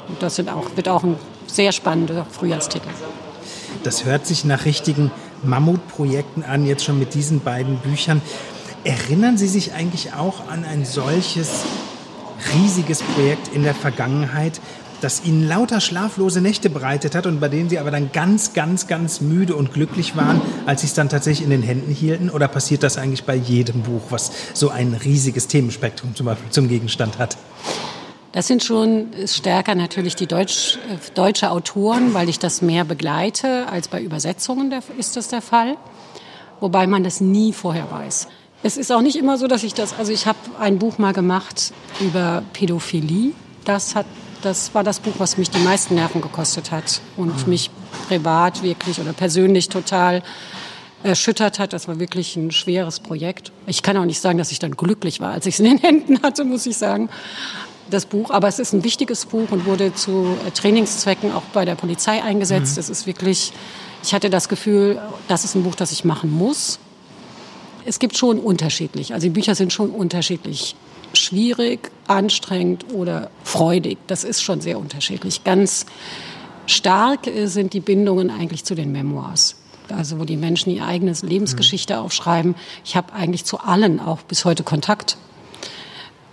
Und 0.08 0.22
das 0.22 0.38
sind 0.38 0.50
auch, 0.50 0.76
wird 0.76 0.88
auch 0.88 1.04
ein 1.04 1.18
sehr 1.48 1.74
spannender 1.74 2.26
Frühjahrstitel. 2.30 2.90
Das 3.84 4.06
hört 4.06 4.26
sich 4.26 4.46
nach 4.46 4.64
richtigen 4.66 5.12
Mammutprojekten 5.44 6.44
an, 6.44 6.66
jetzt 6.66 6.86
schon 6.86 6.98
mit 7.00 7.14
diesen 7.14 7.42
beiden 7.42 7.78
Büchern. 7.78 8.22
Erinnern 8.86 9.38
Sie 9.38 9.48
sich 9.48 9.74
eigentlich 9.74 10.14
auch 10.14 10.48
an 10.48 10.64
ein 10.64 10.86
solches 10.86 11.50
riesiges 12.54 13.02
Projekt 13.02 13.50
in 13.54 13.64
der 13.64 13.76
Vergangenheit, 13.76 14.62
das 15.02 15.26
Ihnen 15.26 15.46
lauter 15.46 15.82
schlaflose 15.82 16.40
Nächte 16.40 16.70
bereitet 16.70 17.14
hat 17.14 17.26
und 17.26 17.42
bei 17.42 17.50
denen 17.50 17.70
Sie 17.70 17.78
aber 17.78 17.92
dann 17.92 18.12
ganz, 18.14 18.54
ganz, 18.54 18.88
ganz 18.88 19.20
müde 19.20 19.56
und 19.56 19.74
glücklich 19.74 20.16
waren, 20.16 20.40
als 20.66 20.80
Sie 20.80 20.88
es 20.88 20.94
dann 20.94 21.10
tatsächlich 21.10 21.44
in 21.44 21.50
den 21.50 21.62
Händen 21.62 21.92
hielten? 21.92 22.30
Oder 22.30 22.48
passiert 22.48 22.84
das 22.84 22.98
eigentlich 22.98 23.26
bei 23.26 23.36
jedem 23.36 23.82
Buch, 23.82 24.04
was 24.12 24.32
so 24.54 24.70
ein 24.70 24.94
riesiges 24.94 25.48
Themenspektrum 25.48 26.16
zum 26.16 26.28
Beispiel 26.28 26.50
zum 26.52 26.70
Gegenstand 26.70 27.20
hat? 27.20 27.38
Das 28.34 28.48
sind 28.48 28.64
schon 28.64 29.12
stärker 29.26 29.76
natürlich 29.76 30.16
die 30.16 30.26
Deutsch, 30.28 30.80
äh, 30.90 30.98
deutsche 31.14 31.52
Autoren, 31.52 32.14
weil 32.14 32.28
ich 32.30 32.40
das 32.40 32.62
mehr 32.62 32.84
begleite 32.84 33.68
als 33.70 33.88
bei 33.88 34.02
Übersetzungen 34.02 34.70
der, 34.70 34.82
ist 34.98 35.16
das 35.16 35.30
der 35.30 35.42
Fall. 35.42 35.78
Wobei 36.60 36.88
man 36.88 37.04
das 37.04 37.22
nie 37.22 37.54
vorher 37.54 37.90
weiß. 37.92 38.28
Es 38.64 38.78
ist 38.78 38.92
auch 38.92 39.02
nicht 39.02 39.18
immer 39.18 39.38
so, 39.38 39.48
dass 39.48 39.64
ich 39.64 39.74
das, 39.74 39.98
also 39.98 40.12
ich 40.12 40.26
habe 40.26 40.38
ein 40.60 40.80
Buch 40.80 40.98
mal 40.98 41.14
gemacht 41.14 41.74
über 42.00 42.44
Pädophilie. 42.54 43.34
Das 43.66 43.96
hat 43.96 44.06
das 44.44 44.76
war 44.76 44.84
das 44.84 45.00
Buch, 45.00 45.14
was 45.20 45.38
mich 45.38 45.50
die 45.50 45.60
meisten 45.60 45.96
Nerven 45.96 46.22
gekostet 46.22 46.72
hat 46.72 47.02
und 47.16 47.46
mhm. 47.46 47.50
mich 47.50 47.72
privat 48.08 48.62
wirklich 48.62 49.00
oder 49.00 49.14
persönlich 49.14 49.70
total 49.70 50.22
erschüttert 51.04 51.60
hat. 51.60 51.74
Das 51.74 51.88
war 51.88 52.00
wirklich 52.00 52.36
ein 52.36 52.52
schweres 52.52 53.00
Projekt. 53.00 53.52
Ich 53.68 53.84
kann 53.84 53.98
auch 53.98 54.06
nicht 54.06 54.20
sagen, 54.20 54.38
dass 54.38 54.52
ich 54.52 54.60
dann 54.60 54.72
glücklich 54.72 55.22
war, 55.22 55.32
als 55.32 55.46
ich 55.46 55.56
es 55.56 55.60
in 55.60 55.66
den 55.66 55.78
Händen 55.78 56.22
hatte, 56.24 56.44
muss 56.44 56.66
ich 56.66 56.78
sagen. 56.78 57.10
Das 57.90 58.06
Buch, 58.06 58.32
aber 58.32 58.48
es 58.48 58.60
ist 58.60 58.74
ein 58.74 58.84
wichtiges 58.84 59.26
Buch 59.26 59.52
und 59.52 59.66
wurde 59.66 59.94
zu 59.94 60.38
äh, 60.48 60.52
Trainingszwecken 60.52 61.32
auch 61.32 61.44
bei 61.54 61.66
der 61.66 61.76
Polizei 61.76 62.24
eingesetzt. 62.24 62.76
Mhm. 62.76 62.80
Es 62.80 62.90
ist 62.90 63.08
wirklich, 63.08 63.54
ich 64.04 64.14
hatte 64.14 64.30
das 64.30 64.50
Gefühl, 64.50 65.02
das 65.28 65.44
ist 65.44 65.56
ein 65.56 65.64
Buch, 65.64 65.76
das 65.76 65.92
ich 65.92 66.06
machen 66.06 66.32
muss. 66.32 66.80
Es 67.86 68.00
gibt 68.00 68.18
schon 68.18 68.40
unterschiedlich, 68.40 69.14
also 69.14 69.26
die 69.26 69.32
Bücher 69.32 69.56
sind 69.56 69.74
schon 69.74 69.90
unterschiedlich 69.90 70.76
schwierig, 71.14 71.92
anstrengend 72.08 72.86
oder 72.94 73.30
freudig. 73.44 73.98
Das 74.08 74.24
ist 74.24 74.42
schon 74.42 74.62
sehr 74.62 74.80
unterschiedlich. 74.80 75.44
Ganz 75.44 75.86
stark 76.66 77.28
äh, 77.28 77.48
sind 77.48 77.74
die 77.74 77.80
Bindungen 77.80 78.30
eigentlich 78.30 78.64
zu 78.64 78.76
den 78.76 78.92
Memoirs. 78.92 79.56
Also 79.90 80.20
wo 80.20 80.26
die 80.26 80.38
Menschen 80.38 80.72
ihre 80.72 80.86
eigene 80.86 81.14
Lebensgeschichte 81.22 82.00
aufschreiben. 82.00 82.56
Ich 82.86 82.96
habe 82.96 83.14
eigentlich 83.14 83.46
zu 83.46 83.60
allen 83.60 84.00
auch 84.00 84.22
bis 84.22 84.46
heute 84.46 84.64
Kontakt. 84.64 85.18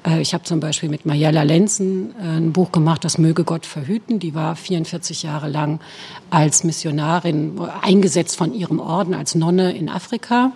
Äh, 0.07 0.21
ich 0.21 0.35
habe 0.35 0.45
zum 0.45 0.61
Beispiel 0.61 0.89
mit 0.89 1.07
Mariella 1.07 1.43
Lenzen 1.43 2.15
äh, 2.19 2.37
ein 2.39 2.53
Buch 2.53 2.73
gemacht, 2.73 3.05
das 3.05 3.19
möge 3.19 3.45
Gott 3.45 3.67
verhüten. 3.67 4.19
Die 4.19 4.35
war 4.35 4.57
44 4.57 5.23
Jahre 5.23 5.49
lang 5.49 5.81
als 6.31 6.65
Missionarin 6.65 7.61
eingesetzt 7.83 8.37
von 8.37 8.55
ihrem 8.55 8.81
Orden 8.81 9.15
als 9.15 9.35
Nonne 9.35 9.73
in 9.73 9.89
Afrika 9.89 10.53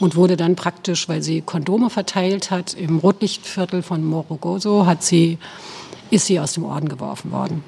und 0.00 0.16
wurde 0.16 0.36
dann 0.36 0.56
praktisch, 0.56 1.08
weil 1.08 1.22
sie 1.22 1.40
Kondome 1.40 1.90
verteilt 1.90 2.50
hat, 2.50 2.74
im 2.74 2.98
Rotlichtviertel 2.98 3.82
von 3.82 4.04
Morogoso, 4.04 4.86
hat 4.86 5.02
sie, 5.02 5.38
ist 6.10 6.26
sie 6.26 6.40
aus 6.40 6.54
dem 6.54 6.64
Orden 6.64 6.88
geworfen 6.88 7.30
worden. 7.30 7.62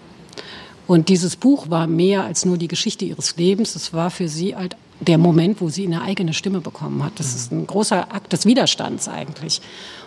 Und 0.87 1.09
dieses 1.09 1.37
Buch 1.37 1.69
war 1.69 1.87
mehr 1.87 2.25
als 2.25 2.45
nur 2.45 2.59
die 2.59 2.69
Geschichte 2.69 3.05
ihres 3.05 3.37
Lebens. 3.37 3.75
Es 3.75 3.92
war 3.92 4.11
für 4.11 4.29
sie 4.29 4.55
halt 4.55 4.77
der 5.01 5.19
Moment, 5.19 5.61
wo 5.61 5.69
sie 5.69 5.87
eine 5.87 6.03
eigene 6.03 6.33
Stimme 6.33 6.61
bekommen 6.61 7.05
hat. 7.05 7.13
Das 7.19 7.35
ist 7.35 7.53
ein 7.53 7.67
großer 7.67 8.13
Akt 8.15 8.33
des 8.33 8.47
Widerstands 8.47 9.09
eigentlich. 9.09 9.61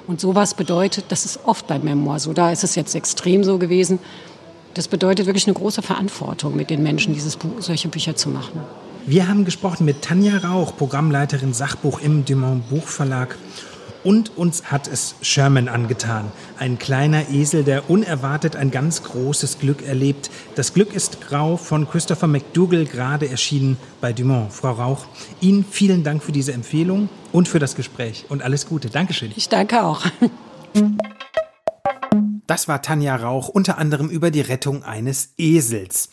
Und 0.08 0.19
sowas 0.19 0.54
bedeutet, 0.54 1.06
das 1.10 1.25
ist 1.25 1.41
oft 1.45 1.67
beim 1.67 1.84
Memoir 1.84 2.19
so, 2.19 2.34
da 2.34 2.52
ist 2.52 2.63
es 2.63 2.75
jetzt 2.75 2.95
extrem 2.95 3.43
so 3.43 3.60
gewesen. 3.60 3.99
Das 4.73 4.88
bedeutet 4.88 5.25
wirklich 5.25 5.47
eine 5.47 5.54
große 5.54 5.82
Verantwortung, 5.82 6.56
mit 6.56 6.69
den 6.69 6.84
Menschen 6.84 7.13
dieses 7.13 7.36
Buch, 7.36 7.60
solche 7.60 7.89
Bücher 7.89 8.15
zu 8.15 8.30
machen. 8.30 8.62
Wir 9.06 9.28
haben 9.28 9.45
gesprochen 9.45 9.86
mit 9.86 10.02
Tanja 10.02 10.38
Rauch, 10.38 10.75
Programmleiterin 10.78 11.54
Sachbuch 11.54 11.99
im 12.02 12.25
Dumont 12.25 12.69
Buchverlag. 12.69 13.38
Und 14.03 14.38
uns 14.38 14.71
hat 14.71 14.88
es 14.88 15.15
Sherman 15.21 15.67
angetan. 15.67 16.31
Ein 16.57 16.79
kleiner 16.79 17.29
Esel, 17.29 17.63
der 17.63 17.89
unerwartet 17.89 18.55
ein 18.55 18.71
ganz 18.71 19.03
großes 19.03 19.59
Glück 19.59 19.81
erlebt. 19.81 20.29
Das 20.55 20.73
Glück 20.73 20.93
ist 20.93 21.21
grau 21.21 21.57
von 21.57 21.89
Christopher 21.89 22.27
McDougall, 22.27 22.85
gerade 22.85 23.29
erschienen 23.29 23.77
bei 23.99 24.13
Dumont. 24.13 24.53
Frau 24.53 24.71
Rauch, 24.71 25.05
Ihnen 25.41 25.65
vielen 25.69 26.03
Dank 26.03 26.23
für 26.23 26.31
diese 26.31 26.53
Empfehlung 26.53 27.09
und 27.31 27.47
für 27.47 27.59
das 27.59 27.75
Gespräch 27.75 28.25
und 28.29 28.41
alles 28.41 28.67
Gute. 28.67 28.89
Dankeschön. 28.89 29.33
Ich 29.35 29.49
danke 29.49 29.83
auch. 29.83 30.05
Das 32.47 32.67
war 32.67 32.81
Tanja 32.81 33.15
Rauch 33.15 33.47
unter 33.47 33.77
anderem 33.77 34.09
über 34.09 34.31
die 34.31 34.41
Rettung 34.41 34.83
eines 34.83 35.33
Esels. 35.38 36.09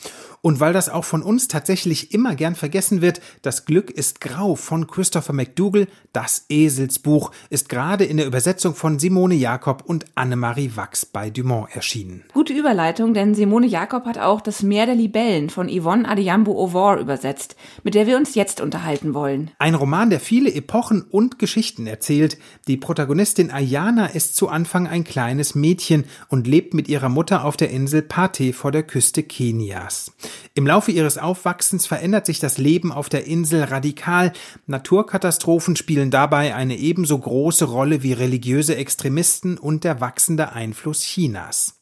Und 0.46 0.60
weil 0.60 0.72
das 0.72 0.88
auch 0.88 1.04
von 1.04 1.22
uns 1.24 1.48
tatsächlich 1.48 2.14
immer 2.14 2.36
gern 2.36 2.54
vergessen 2.54 3.02
wird, 3.02 3.20
Das 3.42 3.64
Glück 3.64 3.90
ist 3.90 4.20
grau 4.20 4.54
von 4.54 4.86
Christopher 4.86 5.32
McDougall, 5.32 5.88
das 6.12 6.46
Eselsbuch, 6.48 7.32
ist 7.50 7.68
gerade 7.68 8.04
in 8.04 8.16
der 8.16 8.26
Übersetzung 8.26 8.76
von 8.76 9.00
Simone 9.00 9.34
Jakob 9.34 9.82
und 9.84 10.04
Annemarie 10.14 10.70
Wachs 10.76 11.04
bei 11.04 11.30
Dumont 11.30 11.74
erschienen. 11.74 12.22
Gute 12.32 12.52
Überleitung, 12.52 13.12
denn 13.12 13.34
Simone 13.34 13.66
Jakob 13.66 14.04
hat 14.04 14.18
auch 14.18 14.40
Das 14.40 14.62
Meer 14.62 14.86
der 14.86 14.94
Libellen 14.94 15.50
von 15.50 15.68
Yvonne 15.68 16.08
Adiyambo 16.08 16.52
Ovor 16.52 16.98
übersetzt, 16.98 17.56
mit 17.82 17.96
der 17.96 18.06
wir 18.06 18.16
uns 18.16 18.36
jetzt 18.36 18.60
unterhalten 18.60 19.14
wollen. 19.14 19.50
Ein 19.58 19.74
Roman, 19.74 20.10
der 20.10 20.20
viele 20.20 20.54
Epochen 20.54 21.02
und 21.02 21.40
Geschichten 21.40 21.88
erzählt. 21.88 22.38
Die 22.68 22.76
Protagonistin 22.76 23.50
Ayana 23.50 24.06
ist 24.06 24.36
zu 24.36 24.48
Anfang 24.48 24.86
ein 24.86 25.02
kleines 25.02 25.56
Mädchen 25.56 26.04
und 26.28 26.46
lebt 26.46 26.72
mit 26.72 26.86
ihrer 26.86 27.08
Mutter 27.08 27.44
auf 27.44 27.56
der 27.56 27.70
Insel 27.70 28.02
Pate 28.02 28.52
vor 28.52 28.70
der 28.70 28.84
Küste 28.84 29.24
Kenias. 29.24 30.12
Im 30.54 30.66
Laufe 30.66 30.90
ihres 30.90 31.18
Aufwachsens 31.18 31.86
verändert 31.86 32.26
sich 32.26 32.40
das 32.40 32.58
Leben 32.58 32.92
auf 32.92 33.08
der 33.08 33.26
Insel 33.26 33.64
radikal. 33.64 34.32
Naturkatastrophen 34.66 35.76
spielen 35.76 36.10
dabei 36.10 36.54
eine 36.54 36.76
ebenso 36.76 37.18
große 37.18 37.66
Rolle 37.66 38.02
wie 38.02 38.12
religiöse 38.12 38.76
Extremisten 38.76 39.58
und 39.58 39.84
der 39.84 40.00
wachsende 40.00 40.52
Einfluss 40.52 41.02
Chinas. 41.02 41.76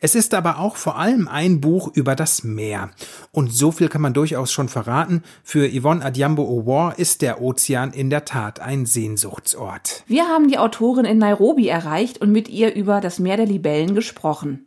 Es 0.00 0.14
ist 0.14 0.34
aber 0.34 0.58
auch 0.58 0.76
vor 0.76 0.98
allem 0.98 1.28
ein 1.28 1.60
Buch 1.60 1.90
über 1.94 2.16
das 2.16 2.42
Meer. 2.42 2.90
Und 3.30 3.52
so 3.52 3.70
viel 3.70 3.88
kann 3.88 4.02
man 4.02 4.14
durchaus 4.14 4.52
schon 4.52 4.68
verraten. 4.68 5.22
Für 5.44 5.68
Yvonne 5.68 6.04
Adjambo 6.04 6.42
Owar 6.42 6.98
ist 6.98 7.22
der 7.22 7.40
Ozean 7.40 7.92
in 7.92 8.10
der 8.10 8.24
Tat 8.24 8.60
ein 8.60 8.86
Sehnsuchtsort. 8.86 10.04
Wir 10.06 10.26
haben 10.26 10.48
die 10.48 10.58
Autorin 10.58 11.04
in 11.04 11.18
Nairobi 11.18 11.68
erreicht 11.68 12.20
und 12.20 12.32
mit 12.32 12.48
ihr 12.48 12.74
über 12.74 13.00
das 13.00 13.18
Meer 13.18 13.36
der 13.36 13.46
Libellen 13.46 13.94
gesprochen. 13.94 14.66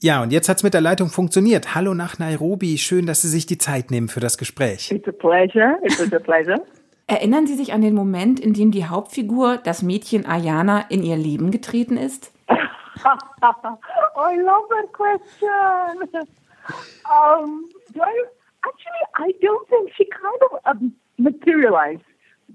Ja, 0.00 0.22
und 0.22 0.30
jetzt 0.30 0.48
hat's 0.48 0.62
mit 0.62 0.74
der 0.74 0.80
Leitung 0.80 1.08
funktioniert. 1.08 1.74
Hallo 1.74 1.92
nach 1.92 2.20
Nairobi. 2.20 2.78
Schön, 2.78 3.06
dass 3.06 3.22
Sie 3.22 3.28
sich 3.28 3.46
die 3.46 3.58
Zeit 3.58 3.90
nehmen 3.90 4.08
für 4.08 4.20
das 4.20 4.38
Gespräch. 4.38 4.92
It's 4.92 5.08
a 5.08 5.12
pleasure. 5.12 5.76
It 5.82 5.98
was 5.98 6.12
a 6.12 6.20
pleasure. 6.20 6.62
Erinnern 7.08 7.46
Sie 7.48 7.54
sich 7.54 7.72
an 7.72 7.80
den 7.80 7.94
Moment, 7.94 8.38
in 8.38 8.52
dem 8.52 8.70
die 8.70 8.86
Hauptfigur, 8.86 9.56
das 9.56 9.82
Mädchen 9.82 10.24
Ayana, 10.24 10.82
in 10.88 11.02
ihr 11.02 11.16
Leben 11.16 11.50
getreten 11.50 11.96
ist? 11.96 12.32
oh, 12.48 12.54
I 14.20 14.36
love 14.36 14.68
that 14.70 14.92
question. 14.92 16.26
Um, 17.08 17.70
do 17.94 18.02
I, 18.02 18.24
actually, 18.62 19.04
I 19.16 19.32
don't 19.40 19.66
think 19.70 19.90
she 19.96 20.04
kind 20.04 20.42
of 20.50 20.60
um, 20.66 20.92
materialized, 21.16 22.04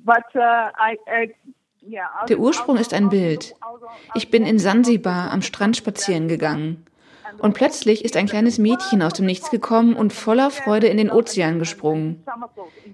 but 0.05 0.23
uh, 0.35 0.69
I, 0.77 0.97
I 1.07 1.33
der 2.29 2.39
Ursprung 2.39 2.77
ist 2.77 2.93
ein 2.93 3.09
Bild. 3.09 3.55
Ich 4.13 4.29
bin 4.29 4.45
in 4.45 4.59
Sansibar 4.59 5.31
am 5.31 5.41
Strand 5.41 5.75
spazieren 5.75 6.27
gegangen. 6.27 6.85
Und 7.39 7.53
plötzlich 7.53 8.05
ist 8.05 8.17
ein 8.17 8.27
kleines 8.27 8.57
Mädchen 8.57 9.01
aus 9.01 9.13
dem 9.13 9.25
Nichts 9.25 9.51
gekommen 9.51 9.95
und 9.95 10.13
voller 10.13 10.51
Freude 10.51 10.87
in 10.87 10.97
den 10.97 11.11
Ozean 11.11 11.59
gesprungen. 11.59 12.23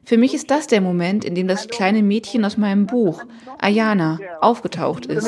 Für 0.05 0.17
mich 0.17 0.33
ist 0.33 0.49
das 0.51 0.67
der 0.67 0.81
Moment, 0.81 1.25
in 1.25 1.35
dem 1.35 1.47
das 1.47 1.67
kleine 1.67 2.03
Mädchen 2.03 2.45
aus 2.45 2.57
meinem 2.57 2.85
Buch, 2.85 3.23
Ayana, 3.59 4.19
aufgetaucht 4.41 5.05
ist. 5.05 5.27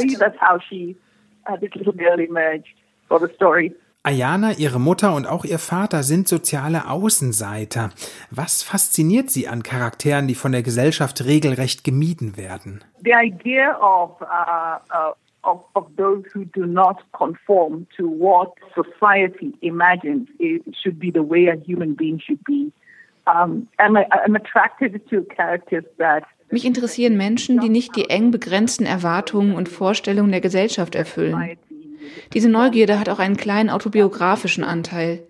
Ayana, 4.04 4.54
ihre 4.54 4.80
Mutter 4.80 5.14
und 5.14 5.28
auch 5.28 5.46
ihr 5.46 5.60
Vater 5.60 6.02
sind 6.02 6.28
soziale 6.28 6.90
Außenseiter. 6.90 7.92
Was 8.32 8.64
fasziniert 8.64 9.30
sie 9.30 9.48
an 9.48 9.62
Charakteren, 9.62 10.28
die 10.28 10.34
von 10.34 10.52
der 10.52 10.64
Gesellschaft 10.64 11.24
regelrecht 11.24 11.84
gemieden 11.84 12.36
werden? 12.36 12.84
The 13.04 13.12
idea 13.12 13.78
of 13.80 14.20
uh, 14.22 14.80
uh 14.92 15.14
of, 15.44 15.64
of 15.76 15.86
those 15.98 16.24
who 16.34 16.46
do 16.46 16.66
not 16.66 17.02
conform 17.14 17.88
to 17.98 18.08
what 18.08 18.54
society 18.76 19.54
imagines 19.62 20.28
it 20.40 20.64
should 20.82 21.00
be 21.00 21.12
the 21.12 21.24
way 21.24 21.48
a 21.48 21.56
human 21.56 21.94
being 21.96 22.20
should 22.20 22.44
be. 22.44 22.72
Um, 23.28 23.68
I'm, 23.80 23.96
I'm 23.98 24.36
attracted 24.36 25.02
to 25.10 25.24
characters 25.36 25.86
that 25.98 26.24
Mich 26.54 26.66
interessieren 26.66 27.16
Menschen, 27.16 27.62
die 27.62 27.70
nicht 27.70 27.96
die 27.96 28.10
eng 28.10 28.30
begrenzten 28.30 28.86
Erwartungen 28.86 29.56
und 29.56 29.70
Vorstellungen 29.70 30.32
der 30.32 30.42
Gesellschaft 30.42 30.96
erfüllen. 30.96 31.58
Diese 32.34 32.50
Neugierde 32.50 33.00
hat 33.00 33.08
auch 33.08 33.20
einen 33.20 33.38
kleinen 33.38 33.70
autobiografischen 33.70 34.66
Anteil. 34.66 35.24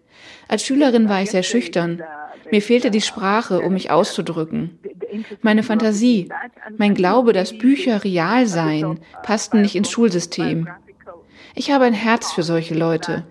Als 0.47 0.65
Schülerin 0.65 1.09
war 1.09 1.21
ich 1.21 1.29
sehr 1.29 1.43
schüchtern. 1.43 2.01
Mir 2.51 2.61
fehlte 2.61 2.91
die 2.91 3.01
Sprache, 3.01 3.61
um 3.61 3.73
mich 3.73 3.91
auszudrücken. 3.91 4.79
Meine 5.41 5.63
Fantasie, 5.63 6.29
mein 6.77 6.95
Glaube, 6.95 7.33
dass 7.33 7.57
Bücher 7.57 8.03
real 8.03 8.45
seien, 8.45 8.99
passten 9.23 9.61
nicht 9.61 9.75
ins 9.75 9.89
Schulsystem. 9.89 10.67
Ich 11.55 11.71
habe 11.71 11.85
ein 11.85 11.93
Herz 11.93 12.31
für 12.31 12.43
solche 12.43 12.75
Leute. 12.75 13.25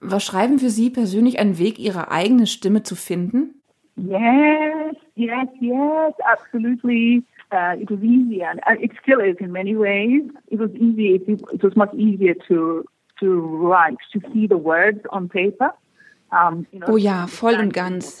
Was 0.00 0.24
schreiben 0.24 0.58
für 0.58 0.70
Sie 0.70 0.90
persönlich 0.90 1.38
ein 1.38 1.58
Weg, 1.58 1.78
Ihre 1.78 2.10
eigene 2.10 2.46
Stimme 2.46 2.82
zu 2.82 2.94
finden? 2.94 3.60
Yes, 3.96 4.96
yes, 5.14 5.48
yes, 5.60 6.14
absolutely. 6.24 7.22
Uh, 7.52 7.76
it 7.80 7.88
was 7.88 8.02
easy, 8.02 8.42
and 8.42 8.58
uh, 8.66 8.74
it 8.80 8.90
still 9.00 9.20
is 9.20 9.36
in 9.38 9.52
many 9.52 9.76
ways. 9.76 10.22
It 10.48 10.58
was 10.58 10.70
easy. 10.72 11.14
It 11.14 11.62
was 11.62 11.76
much 11.76 11.94
easier 11.94 12.34
to 12.48 12.84
to 13.20 13.26
write, 13.68 13.96
to 14.12 14.20
see 14.32 14.46
the 14.48 14.56
words 14.56 15.00
on 15.10 15.28
paper. 15.28 15.74
Oh 16.88 16.96
ja, 16.96 17.26
voll 17.28 17.54
und 17.54 17.72
ganz. 17.72 18.20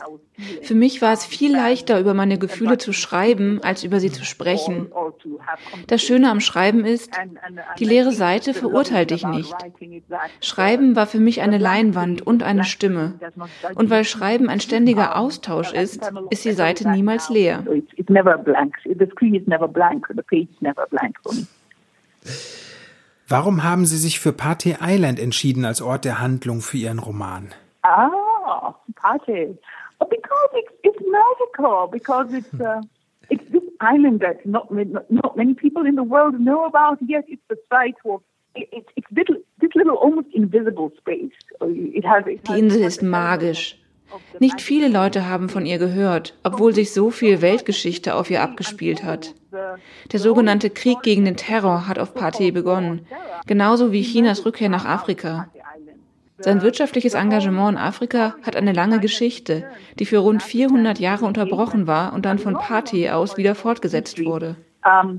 Für 0.62 0.74
mich 0.74 1.02
war 1.02 1.12
es 1.12 1.24
viel 1.24 1.52
leichter, 1.52 1.98
über 1.98 2.14
meine 2.14 2.38
Gefühle 2.38 2.78
zu 2.78 2.92
schreiben, 2.92 3.60
als 3.62 3.82
über 3.82 3.98
sie 3.98 4.12
zu 4.12 4.24
sprechen. 4.24 4.88
Das 5.88 6.02
Schöne 6.02 6.30
am 6.30 6.40
Schreiben 6.40 6.84
ist, 6.84 7.10
die 7.78 7.84
leere 7.84 8.12
Seite 8.12 8.54
verurteilt 8.54 9.10
dich 9.10 9.26
nicht. 9.26 9.54
Schreiben 10.40 10.96
war 10.96 11.06
für 11.06 11.18
mich 11.18 11.40
eine 11.40 11.58
Leinwand 11.58 12.24
und 12.24 12.42
eine 12.42 12.64
Stimme. 12.64 13.14
Und 13.74 13.90
weil 13.90 14.04
Schreiben 14.04 14.48
ein 14.48 14.60
ständiger 14.60 15.16
Austausch 15.16 15.72
ist, 15.72 16.10
ist 16.30 16.44
die 16.44 16.52
Seite 16.52 16.88
niemals 16.88 17.30
leer. 17.30 17.64
Warum 23.28 23.64
haben 23.64 23.86
Sie 23.86 23.96
sich 23.96 24.20
für 24.20 24.32
Pate 24.32 24.78
Island 24.80 25.18
entschieden 25.18 25.64
als 25.64 25.80
Ort 25.80 26.04
der 26.04 26.20
Handlung 26.20 26.60
für 26.60 26.76
Ihren 26.76 26.98
Roman? 26.98 27.54
Ah, 27.82 28.74
Pate. 28.96 29.58
Well, 29.98 30.08
because 30.10 30.50
it's, 30.52 30.72
it's 30.82 31.00
magical, 31.10 31.88
because 31.90 32.32
it's, 32.36 32.52
uh, 32.60 32.82
it's 33.30 33.44
this 33.50 33.62
island 33.80 34.20
that 34.20 34.44
not, 34.44 34.70
not 34.70 35.36
many 35.36 35.54
people 35.54 35.86
in 35.86 35.96
the 35.96 36.02
world 36.02 36.38
know 36.38 36.66
about, 36.66 36.98
yet 37.06 37.24
it's 37.28 37.42
the 37.48 37.56
site 37.70 37.96
of 38.04 38.20
it's, 38.54 38.88
it's 38.96 39.06
little, 39.10 39.36
this 39.60 39.70
little 39.74 39.96
almost 39.96 40.28
invisible 40.32 40.92
space. 40.98 41.32
It 41.60 42.04
has, 42.04 42.24
it 42.26 42.46
has 42.46 42.56
Die 42.56 42.58
Insel 42.58 42.82
ist 42.82 43.02
magisch. 43.02 43.78
Nicht 44.38 44.60
viele 44.60 44.88
Leute 44.88 45.28
haben 45.28 45.48
von 45.48 45.66
ihr 45.66 45.78
gehört, 45.78 46.34
obwohl 46.42 46.74
sich 46.74 46.92
so 46.92 47.10
viel 47.10 47.42
Weltgeschichte 47.42 48.14
auf 48.14 48.30
ihr 48.30 48.42
abgespielt 48.42 49.04
hat. 49.04 49.34
Der 50.12 50.20
sogenannte 50.20 50.70
Krieg 50.70 51.02
gegen 51.02 51.24
den 51.24 51.36
Terror 51.36 51.86
hat 51.88 51.98
auf 51.98 52.14
Pate 52.14 52.52
begonnen, 52.52 53.06
genauso 53.46 53.92
wie 53.92 54.02
Chinas 54.02 54.44
Rückkehr 54.44 54.68
nach 54.68 54.84
Afrika. 54.84 55.48
Sein 56.38 56.62
wirtschaftliches 56.62 57.14
Engagement 57.14 57.72
in 57.72 57.78
Afrika 57.78 58.34
hat 58.42 58.56
eine 58.56 58.72
lange 58.72 58.98
Geschichte, 58.98 59.64
die 59.98 60.04
für 60.04 60.18
rund 60.18 60.42
400 60.42 60.98
Jahre 60.98 61.26
unterbrochen 61.26 61.86
war 61.86 62.12
und 62.12 62.24
dann 62.24 62.38
von 62.38 62.54
Pate 62.54 63.14
aus 63.14 63.36
wieder 63.36 63.54
fortgesetzt 63.54 64.24
wurde. 64.24 64.56
Uh, 64.84 65.16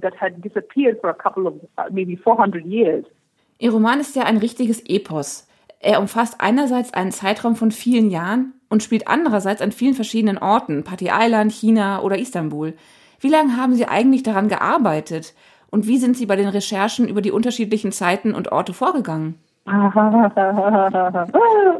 Ihr 3.57 3.71
Roman 3.71 3.99
ist 3.99 4.15
ja 4.15 4.23
ein 4.23 4.37
richtiges 4.37 4.85
Epos. 4.85 5.47
Er 5.79 5.99
umfasst 5.99 6.35
einerseits 6.39 6.93
einen 6.93 7.11
Zeitraum 7.11 7.55
von 7.55 7.71
vielen 7.71 8.09
Jahren 8.09 8.53
und 8.75 8.83
spielt 8.83 9.07
andererseits 9.07 9.61
an 9.61 9.71
vielen 9.71 9.93
verschiedenen 9.93 10.37
Orten, 10.37 10.83
Pate 10.83 11.07
Island, 11.09 11.53
China 11.53 12.01
oder 12.01 12.19
Istanbul. 12.19 12.73
Wie 13.21 13.29
lange 13.29 13.55
haben 13.55 13.73
Sie 13.73 13.87
eigentlich 13.87 14.21
daran 14.21 14.49
gearbeitet? 14.49 15.33
Und 15.71 15.87
wie 15.87 15.97
sind 15.97 16.17
Sie 16.17 16.25
bei 16.25 16.35
den 16.35 16.49
Recherchen 16.49 17.07
über 17.07 17.21
die 17.21 17.31
unterschiedlichen 17.31 17.93
Zeiten 17.93 18.35
und 18.35 18.51
Orte 18.51 18.73
vorgegangen? 18.73 19.35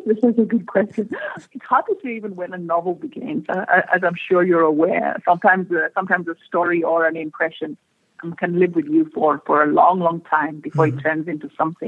this 0.06 0.20
is 0.24 0.40
a 0.40 0.46
good 0.46 0.66
question. 0.68 1.10
It's 1.36 1.70
hard 1.70 1.86
to 1.88 1.96
say 2.02 2.16
even 2.16 2.38
when 2.38 2.54
a 2.54 2.58
novel 2.58 2.96
begins, 2.96 3.44
as 3.50 4.02
I'm 4.02 4.16
sure 4.16 4.42
you're 4.42 4.66
aware. 4.66 5.18
Sometimes, 5.26 5.70
uh, 5.70 5.90
sometimes 5.94 6.30
a 6.30 6.36
story 6.48 6.82
or 6.82 7.06
an 7.06 7.18
impression 7.18 7.76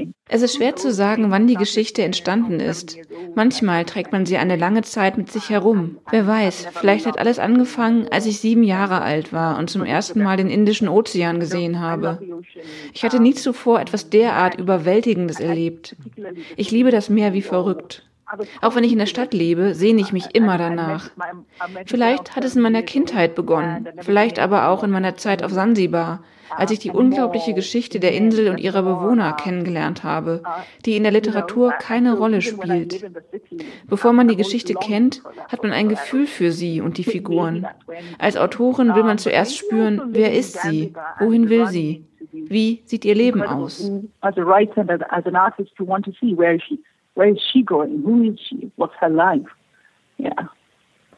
mhm. 0.04 0.14
Es 0.28 0.42
ist 0.42 0.56
schwer 0.56 0.76
zu 0.76 0.92
sagen, 0.92 1.30
wann 1.30 1.46
die 1.46 1.54
Geschichte 1.54 2.02
entstanden 2.02 2.60
ist. 2.60 2.98
Manchmal 3.34 3.84
trägt 3.84 4.12
man 4.12 4.26
sie 4.26 4.36
eine 4.36 4.56
lange 4.56 4.82
Zeit 4.82 5.18
mit 5.18 5.30
sich 5.30 5.50
herum. 5.50 5.98
Wer 6.10 6.26
weiß, 6.26 6.68
vielleicht 6.74 7.06
hat 7.06 7.18
alles 7.18 7.38
angefangen, 7.38 8.08
als 8.10 8.26
ich 8.26 8.40
sieben 8.40 8.62
Jahre 8.62 9.00
alt 9.00 9.32
war 9.32 9.58
und 9.58 9.70
zum 9.70 9.84
ersten 9.84 10.22
Mal 10.22 10.36
den 10.36 10.50
Indischen 10.50 10.88
Ozean 10.88 11.40
gesehen 11.40 11.80
habe. 11.80 12.18
Ich 12.92 13.04
hatte 13.04 13.20
nie 13.20 13.34
zuvor 13.34 13.80
etwas 13.80 14.10
derart 14.10 14.58
Überwältigendes 14.58 15.40
erlebt. 15.40 15.96
Ich 16.56 16.70
liebe 16.70 16.90
das 16.90 17.08
Meer 17.08 17.32
wie 17.32 17.42
verrückt. 17.42 18.07
Auch 18.60 18.74
wenn 18.74 18.84
ich 18.84 18.92
in 18.92 18.98
der 18.98 19.06
Stadt 19.06 19.32
lebe, 19.34 19.74
sehne 19.74 20.00
ich 20.00 20.12
mich 20.12 20.34
immer 20.34 20.58
danach. 20.58 21.10
Vielleicht 21.86 22.36
hat 22.36 22.44
es 22.44 22.56
in 22.56 22.62
meiner 22.62 22.82
Kindheit 22.82 23.34
begonnen, 23.34 23.88
vielleicht 24.00 24.38
aber 24.38 24.68
auch 24.68 24.84
in 24.84 24.90
meiner 24.90 25.16
Zeit 25.16 25.42
auf 25.42 25.50
Sansibar, 25.50 26.22
als 26.50 26.70
ich 26.70 26.78
die 26.78 26.90
unglaubliche 26.90 27.54
Geschichte 27.54 28.00
der 28.00 28.12
Insel 28.12 28.48
und 28.48 28.58
ihrer 28.58 28.82
Bewohner 28.82 29.34
kennengelernt 29.34 30.02
habe, 30.04 30.42
die 30.84 30.96
in 30.96 31.02
der 31.02 31.12
Literatur 31.12 31.72
keine 31.72 32.16
Rolle 32.16 32.40
spielt. 32.40 33.04
Bevor 33.86 34.12
man 34.12 34.28
die 34.28 34.36
Geschichte 34.36 34.74
kennt, 34.74 35.22
hat 35.48 35.62
man 35.62 35.72
ein 35.72 35.88
Gefühl 35.88 36.26
für 36.26 36.50
sie 36.52 36.80
und 36.80 36.98
die 36.98 37.04
Figuren. 37.04 37.66
Als 38.18 38.36
Autorin 38.36 38.94
will 38.94 39.04
man 39.04 39.18
zuerst 39.18 39.56
spüren, 39.56 40.02
wer 40.08 40.32
ist 40.32 40.60
sie, 40.62 40.92
wohin 41.18 41.48
will 41.48 41.66
sie, 41.66 42.04
wie 42.32 42.82
sieht 42.84 43.04
ihr 43.04 43.14
Leben 43.14 43.42
aus. 43.42 43.90
Where 47.18 47.30
is 47.30 47.40
she 47.50 47.64
going? 47.64 48.04
Who 48.04 48.22
is 48.22 48.38
she? 48.38 48.70
What's 48.76 48.94
her 49.00 49.08
life? 49.08 49.50
Yeah. 50.18 50.50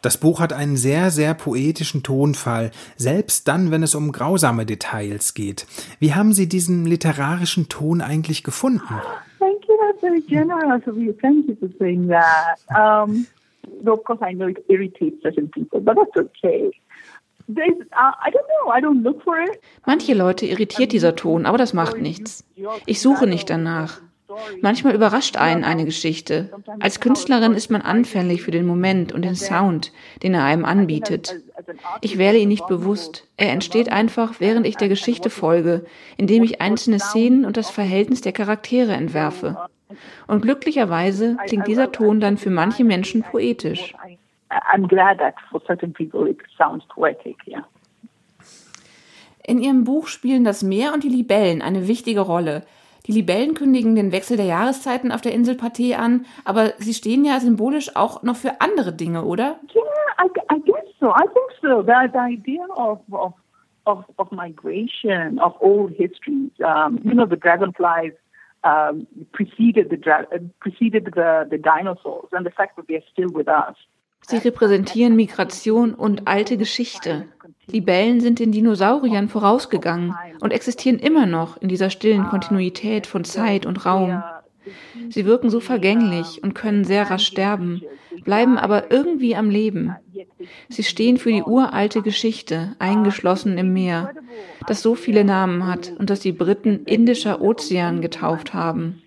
Das 0.00 0.16
Buch 0.16 0.40
hat 0.40 0.54
einen 0.54 0.78
sehr, 0.78 1.10
sehr 1.10 1.34
poetischen 1.34 2.02
Tonfall, 2.02 2.70
selbst 2.96 3.46
dann, 3.48 3.70
wenn 3.70 3.82
es 3.82 3.94
um 3.94 4.10
grausame 4.10 4.64
Details 4.64 5.34
geht. 5.34 5.66
Wie 5.98 6.14
haben 6.14 6.32
Sie 6.32 6.48
diesen 6.48 6.86
literarischen 6.86 7.68
Ton 7.68 8.00
eigentlich 8.00 8.44
gefunden? 8.44 8.94
Thank 9.38 9.68
you, 9.68 9.76
that's 9.78 10.00
very 10.00 10.22
generous 10.22 10.80
of 10.86 10.96
you. 10.96 11.12
Thank 11.20 11.46
you 11.48 11.56
for 11.56 11.68
saying 11.78 12.08
that. 12.08 12.56
Um, 12.70 13.26
of 13.84 14.02
course, 14.04 14.22
I 14.22 14.32
know 14.32 14.48
it 14.48 14.64
irritates 14.68 15.20
certain 15.22 15.50
people, 15.50 15.80
but 15.82 15.96
that's 15.96 16.16
okay. 16.16 16.70
Uh, 17.46 18.12
Manche 19.84 20.14
Leute 20.14 20.46
irritiert 20.46 20.92
dieser 20.92 21.14
Ton, 21.14 21.44
aber 21.44 21.58
das 21.58 21.74
macht 21.74 21.98
nichts. 22.00 22.44
Ich 22.86 23.00
suche 23.02 23.26
nicht 23.26 23.50
danach. 23.50 24.00
Manchmal 24.60 24.94
überrascht 24.94 25.36
einen 25.36 25.64
eine 25.64 25.84
Geschichte. 25.84 26.50
Als 26.80 27.00
Künstlerin 27.00 27.52
ist 27.54 27.70
man 27.70 27.82
anfällig 27.82 28.42
für 28.42 28.50
den 28.50 28.66
Moment 28.66 29.12
und 29.12 29.22
den 29.22 29.34
Sound, 29.34 29.92
den 30.22 30.34
er 30.34 30.44
einem 30.44 30.64
anbietet. 30.64 31.36
Ich 32.00 32.18
wähle 32.18 32.38
ihn 32.38 32.48
nicht 32.48 32.66
bewusst. 32.66 33.26
Er 33.36 33.52
entsteht 33.52 33.90
einfach, 33.90 34.34
während 34.38 34.66
ich 34.66 34.76
der 34.76 34.88
Geschichte 34.88 35.30
folge, 35.30 35.84
indem 36.16 36.42
ich 36.42 36.60
einzelne 36.60 36.98
Szenen 36.98 37.44
und 37.44 37.56
das 37.56 37.70
Verhältnis 37.70 38.20
der 38.20 38.32
Charaktere 38.32 38.92
entwerfe. 38.92 39.56
Und 40.26 40.42
glücklicherweise 40.42 41.36
klingt 41.46 41.66
dieser 41.66 41.92
Ton 41.92 42.20
dann 42.20 42.36
für 42.36 42.50
manche 42.50 42.84
Menschen 42.84 43.22
poetisch. 43.22 43.94
In 49.42 49.58
Ihrem 49.58 49.84
Buch 49.84 50.06
spielen 50.06 50.44
das 50.44 50.62
Meer 50.62 50.94
und 50.94 51.02
die 51.02 51.08
Libellen 51.08 51.62
eine 51.62 51.88
wichtige 51.88 52.20
Rolle. 52.20 52.64
Die 53.06 53.12
Libellen 53.12 53.54
kündigen 53.54 53.94
den 53.94 54.12
Wechsel 54.12 54.36
der 54.36 54.46
Jahreszeiten 54.46 55.12
auf 55.12 55.20
der 55.20 55.32
Insel 55.32 55.54
Pathé 55.54 55.96
an, 55.96 56.26
aber 56.44 56.72
sie 56.78 56.94
stehen 56.94 57.24
ja 57.24 57.40
symbolisch 57.40 57.96
auch 57.96 58.22
noch 58.22 58.36
für 58.36 58.60
andere 58.60 58.92
Dinge, 58.92 59.24
oder? 59.24 59.58
Yeah, 59.74 59.82
I, 60.18 60.54
I 60.54 60.60
guess 60.64 60.86
so. 60.98 61.10
I 61.10 61.26
think 61.26 61.50
so. 61.62 61.82
The, 61.82 62.08
the 62.12 62.18
idea 62.18 62.64
of, 62.76 63.00
of, 63.10 63.32
of, 63.86 64.04
of 64.18 64.30
migration, 64.32 65.38
of 65.38 65.54
old 65.60 65.92
histories, 65.96 66.50
um, 66.62 67.00
you 67.02 67.14
know, 67.14 67.26
the 67.26 67.36
dragonflies 67.36 68.12
um, 68.64 69.06
preceded, 69.32 69.88
the, 69.90 69.98
preceded 70.60 71.06
the, 71.14 71.46
the 71.50 71.58
dinosaurs 71.58 72.28
and 72.32 72.44
the 72.44 72.50
fact 72.50 72.76
that 72.76 72.86
they're 72.88 73.02
still 73.12 73.30
with 73.32 73.48
us. 73.48 73.76
Sie 74.22 74.36
repräsentieren 74.36 75.16
Migration 75.16 75.94
und 75.94 76.28
alte 76.28 76.58
Geschichte. 76.58 77.26
Libellen 77.72 78.20
sind 78.20 78.38
den 78.38 78.52
Dinosauriern 78.52 79.28
vorausgegangen 79.28 80.14
und 80.40 80.52
existieren 80.52 80.98
immer 80.98 81.26
noch 81.26 81.56
in 81.58 81.68
dieser 81.68 81.90
stillen 81.90 82.24
Kontinuität 82.24 83.06
von 83.06 83.24
Zeit 83.24 83.66
und 83.66 83.84
Raum. 83.86 84.22
Sie 85.08 85.24
wirken 85.24 85.50
so 85.50 85.60
vergänglich 85.60 86.42
und 86.42 86.54
können 86.54 86.84
sehr 86.84 87.10
rasch 87.10 87.26
sterben, 87.26 87.82
bleiben 88.24 88.58
aber 88.58 88.90
irgendwie 88.90 89.34
am 89.34 89.50
Leben. 89.50 89.94
Sie 90.68 90.82
stehen 90.82 91.16
für 91.16 91.32
die 91.32 91.42
uralte 91.42 92.02
Geschichte, 92.02 92.76
eingeschlossen 92.78 93.58
im 93.58 93.72
Meer, 93.72 94.14
das 94.66 94.82
so 94.82 94.94
viele 94.94 95.24
Namen 95.24 95.66
hat 95.66 95.92
und 95.98 96.10
das 96.10 96.20
die 96.20 96.32
Briten 96.32 96.84
Indischer 96.84 97.40
Ozean 97.40 98.00
getauft 98.00 98.54
haben. 98.54 99.02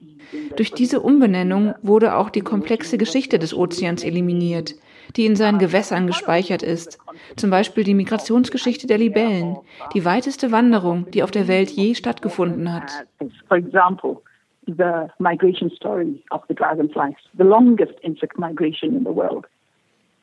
Durch 0.56 0.72
diese 0.72 1.00
Umbenennung 1.00 1.76
wurde 1.82 2.16
auch 2.16 2.30
die 2.30 2.42
komplexe 2.42 2.98
Geschichte 2.98 3.40
des 3.40 3.54
Ozeans 3.54 4.04
eliminiert, 4.04 4.76
die 5.16 5.26
in 5.26 5.36
seinen 5.36 5.60
Gewässern 5.60 6.08
gespeichert 6.08 6.64
ist. 6.64 6.98
Zum 7.36 7.50
Beispiel 7.50 7.84
die 7.84 7.94
Migrationsgeschichte 7.94 8.88
der 8.88 8.98
Libellen, 8.98 9.58
die 9.94 10.06
weiteste 10.06 10.52
Wanderung, 10.52 11.10
die 11.12 11.24
auf 11.24 11.32
der 11.32 11.48
Welt 11.48 11.70
je 11.70 11.94
stattgefunden 11.96 12.74
hat. 12.74 13.06
For 13.48 13.58
example, 13.58 14.22
the 14.66 15.08
migration 15.20 15.70
story 15.72 16.24
of 16.32 16.42
the 16.48 16.56
dragonflies, 16.56 17.16
the 17.38 17.44
longest 17.44 17.94
insect 18.02 18.38
migration 18.38 18.96
in 18.96 19.04
the 19.04 19.16
world. 19.16 19.46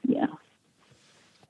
Yeah. 0.08 0.28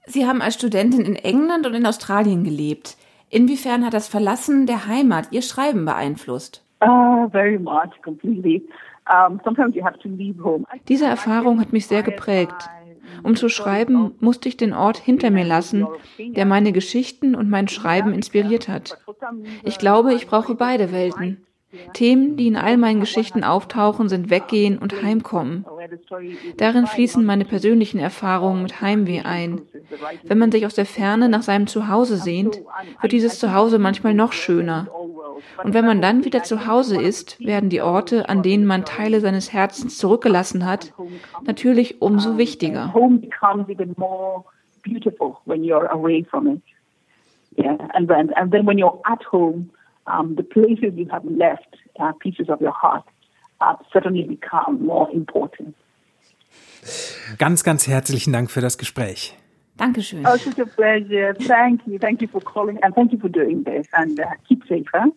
Sie 0.07 0.27
haben 0.27 0.43
als 0.43 0.55
Studentin 0.55 1.03
in 1.03 1.17
England 1.17 1.67
und 1.67 1.75
in 1.75 1.87
Australien 1.87 2.43
gelebt. 2.43 2.97
Inwiefern 3.29 3.85
hat 3.85 3.95
das 3.95 4.09
Verlassen 4.09 4.67
der 4.67 4.89
Heimat 4.89 5.29
Ihr 5.31 5.43
Schreiben 5.43 5.85
beeinflusst? 5.85 6.65
Uh, 6.83 7.29
very 7.31 7.59
much, 7.59 7.91
completely. 8.03 8.63
Um, 9.09 9.41
sometimes 9.45 9.75
you 9.75 9.85
have 9.85 9.99
to 10.01 10.09
leave 10.09 10.43
home. 10.43 10.65
Diese 10.89 11.05
Erfahrung 11.05 11.61
hat 11.61 11.73
mich 11.73 11.87
sehr 11.87 12.03
geprägt. 12.03 12.69
Um 13.23 13.37
zu 13.37 13.49
schreiben, 13.49 14.13
musste 14.21 14.49
ich 14.49 14.57
den 14.57 14.73
Ort 14.73 14.99
hinter 14.99 15.31
mir 15.31 15.45
lassen, 15.45 15.87
der 16.19 16.47
meine 16.47 16.73
Geschichten 16.73 17.35
und 17.35 17.51
mein 17.51 17.69
Schreiben 17.69 18.13
inspiriert 18.13 18.69
hat. 18.69 18.99
Ich 19.65 19.79
glaube, 19.79 20.15
ich 20.15 20.27
brauche 20.27 20.55
beide 20.55 20.93
Welten. 20.93 21.47
Themen, 21.93 22.37
die 22.37 22.49
in 22.49 22.57
all 22.57 22.77
meinen 22.77 23.01
Geschichten 23.01 23.45
auftauchen, 23.45 24.09
sind 24.09 24.29
Weggehen 24.29 24.79
und 24.79 25.03
Heimkommen. 25.03 25.65
Darin 26.57 26.87
fließen 26.87 27.25
meine 27.25 27.45
persönlichen 27.45 27.99
Erfahrungen 27.99 28.63
mit 28.63 28.81
Heimweh 28.81 29.21
ein. 29.21 29.63
Wenn 30.25 30.39
man 30.39 30.51
sich 30.51 30.67
aus 30.67 30.75
der 30.75 30.87
Ferne 30.87 31.29
nach 31.29 31.43
seinem 31.43 31.69
Zuhause 31.69 32.17
sehnt, 32.17 32.61
wird 33.01 33.13
dieses 33.13 33.39
Zuhause 33.39 33.79
manchmal 33.79 34.15
noch 34.15 34.33
schöner. 34.33 34.89
Und 35.63 35.75
wenn 35.75 35.87
man 35.87 36.03
dann 36.03 36.25
wieder 36.25 36.43
zu 36.43 36.67
Hause 36.67 37.01
ist, 37.01 37.41
werden 37.41 37.71
die 37.71 37.81
Orte, 37.83 38.29
an 38.29 38.43
denen 38.43 38.67
man 38.67 38.85
Teile 38.85 39.21
seines 39.21 39.53
Herzens 39.53 39.97
zurückgelassen 39.97 40.67
hat, 40.67 40.93
natürlich 41.45 42.03
umso 42.03 42.37
wichtiger. 42.37 42.93
Beautiful 44.83 45.37
when 45.45 45.63
you're 45.63 45.91
away 45.91 46.25
from 46.25 46.47
it. 46.47 46.63
Yeah, 47.59 47.77
and 47.93 48.09
then 48.09 48.33
and 48.35 48.51
then 48.51 48.67
when 48.67 48.79
you're 48.79 48.99
at 49.05 49.23
home, 49.31 49.69
um, 50.11 50.37
the 50.37 50.43
places 50.43 50.93
you 50.97 51.09
have 51.11 51.25
left, 51.25 51.77
uh, 51.99 52.13
pieces 52.21 52.49
of 52.49 52.61
your 52.61 52.73
heart, 52.73 53.05
uh, 53.61 53.77
certainly 53.93 54.25
become 54.25 54.85
more 54.85 55.09
important. 55.13 55.75
Ganz, 57.39 57.63
ganz 57.63 57.87
herzlichen 57.87 58.33
Dank 58.33 58.51
für 58.51 58.61
das 58.61 58.79
Gespräch. 58.79 59.37
Dankeschön. 59.77 60.27
Oh, 60.27 60.37
such 60.37 60.59
a 60.59 60.65
pleasure. 60.65 61.35
Thank 61.47 61.87
you. 61.87 61.99
Thank 61.99 62.21
you 62.21 62.29
for 62.29 62.41
calling 62.43 62.79
and 62.83 62.95
thank 62.95 63.13
you 63.13 63.19
for 63.19 63.31
doing 63.31 63.65
this. 63.65 63.87
And 63.93 64.19
uh, 64.19 64.25
keep 64.47 64.63
safe, 64.69 64.85
huh? 64.93 65.11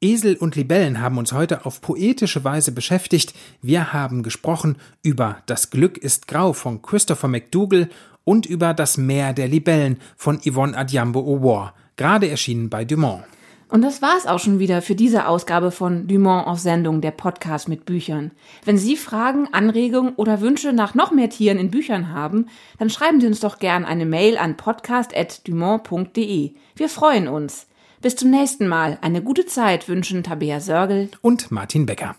Esel 0.00 0.36
und 0.36 0.54
Libellen 0.54 1.00
haben 1.00 1.16
uns 1.16 1.32
heute 1.32 1.64
auf 1.64 1.80
poetische 1.80 2.44
Weise 2.44 2.72
beschäftigt. 2.72 3.32
Wir 3.62 3.92
haben 3.92 4.22
gesprochen 4.22 4.76
über 5.02 5.38
Das 5.46 5.70
Glück 5.70 5.96
ist 5.96 6.28
grau 6.28 6.52
von 6.52 6.82
Christopher 6.82 7.28
McDougall 7.28 7.88
und 8.24 8.44
über 8.44 8.74
Das 8.74 8.98
Meer 8.98 9.32
der 9.32 9.48
Libellen 9.48 9.98
von 10.16 10.40
Yvonne 10.40 10.76
Adjambo 10.76 11.20
O'War, 11.20 11.72
gerade 11.96 12.28
erschienen 12.28 12.70
bei 12.70 12.84
Dumont. 12.84 13.24
Und 13.68 13.82
das 13.82 14.02
war's 14.02 14.26
auch 14.26 14.38
schon 14.38 14.58
wieder 14.60 14.82
für 14.82 14.94
diese 14.94 15.26
Ausgabe 15.26 15.70
von 15.72 16.06
Dumont 16.06 16.46
auf 16.46 16.60
Sendung, 16.60 17.00
der 17.00 17.10
Podcast 17.10 17.68
mit 17.68 17.84
Büchern. 17.86 18.30
Wenn 18.64 18.78
Sie 18.78 18.96
Fragen, 18.96 19.48
Anregungen 19.52 20.14
oder 20.14 20.40
Wünsche 20.40 20.72
nach 20.72 20.94
noch 20.94 21.10
mehr 21.10 21.28
Tieren 21.28 21.58
in 21.58 21.72
Büchern 21.72 22.12
haben, 22.12 22.46
dann 22.78 22.88
schreiben 22.90 23.20
Sie 23.20 23.26
uns 23.26 23.40
doch 23.40 23.58
gern 23.58 23.84
eine 23.84 24.06
Mail 24.06 24.38
an 24.38 24.56
podcast.dumont.de. 24.56 26.52
Wir 26.76 26.88
freuen 26.88 27.26
uns. 27.26 27.66
Bis 28.00 28.14
zum 28.16 28.30
nächsten 28.30 28.68
Mal. 28.68 28.98
Eine 29.00 29.22
gute 29.22 29.46
Zeit 29.46 29.88
wünschen 29.88 30.22
Tabea 30.22 30.60
Sörgel 30.60 31.08
und 31.22 31.50
Martin 31.50 31.86
Becker. 31.86 32.14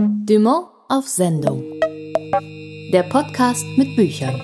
Dumont 0.00 0.68
auf 0.88 1.08
Sendung. 1.08 1.64
Der 2.92 3.02
Podcast 3.04 3.64
mit 3.76 3.96
Büchern. 3.96 4.40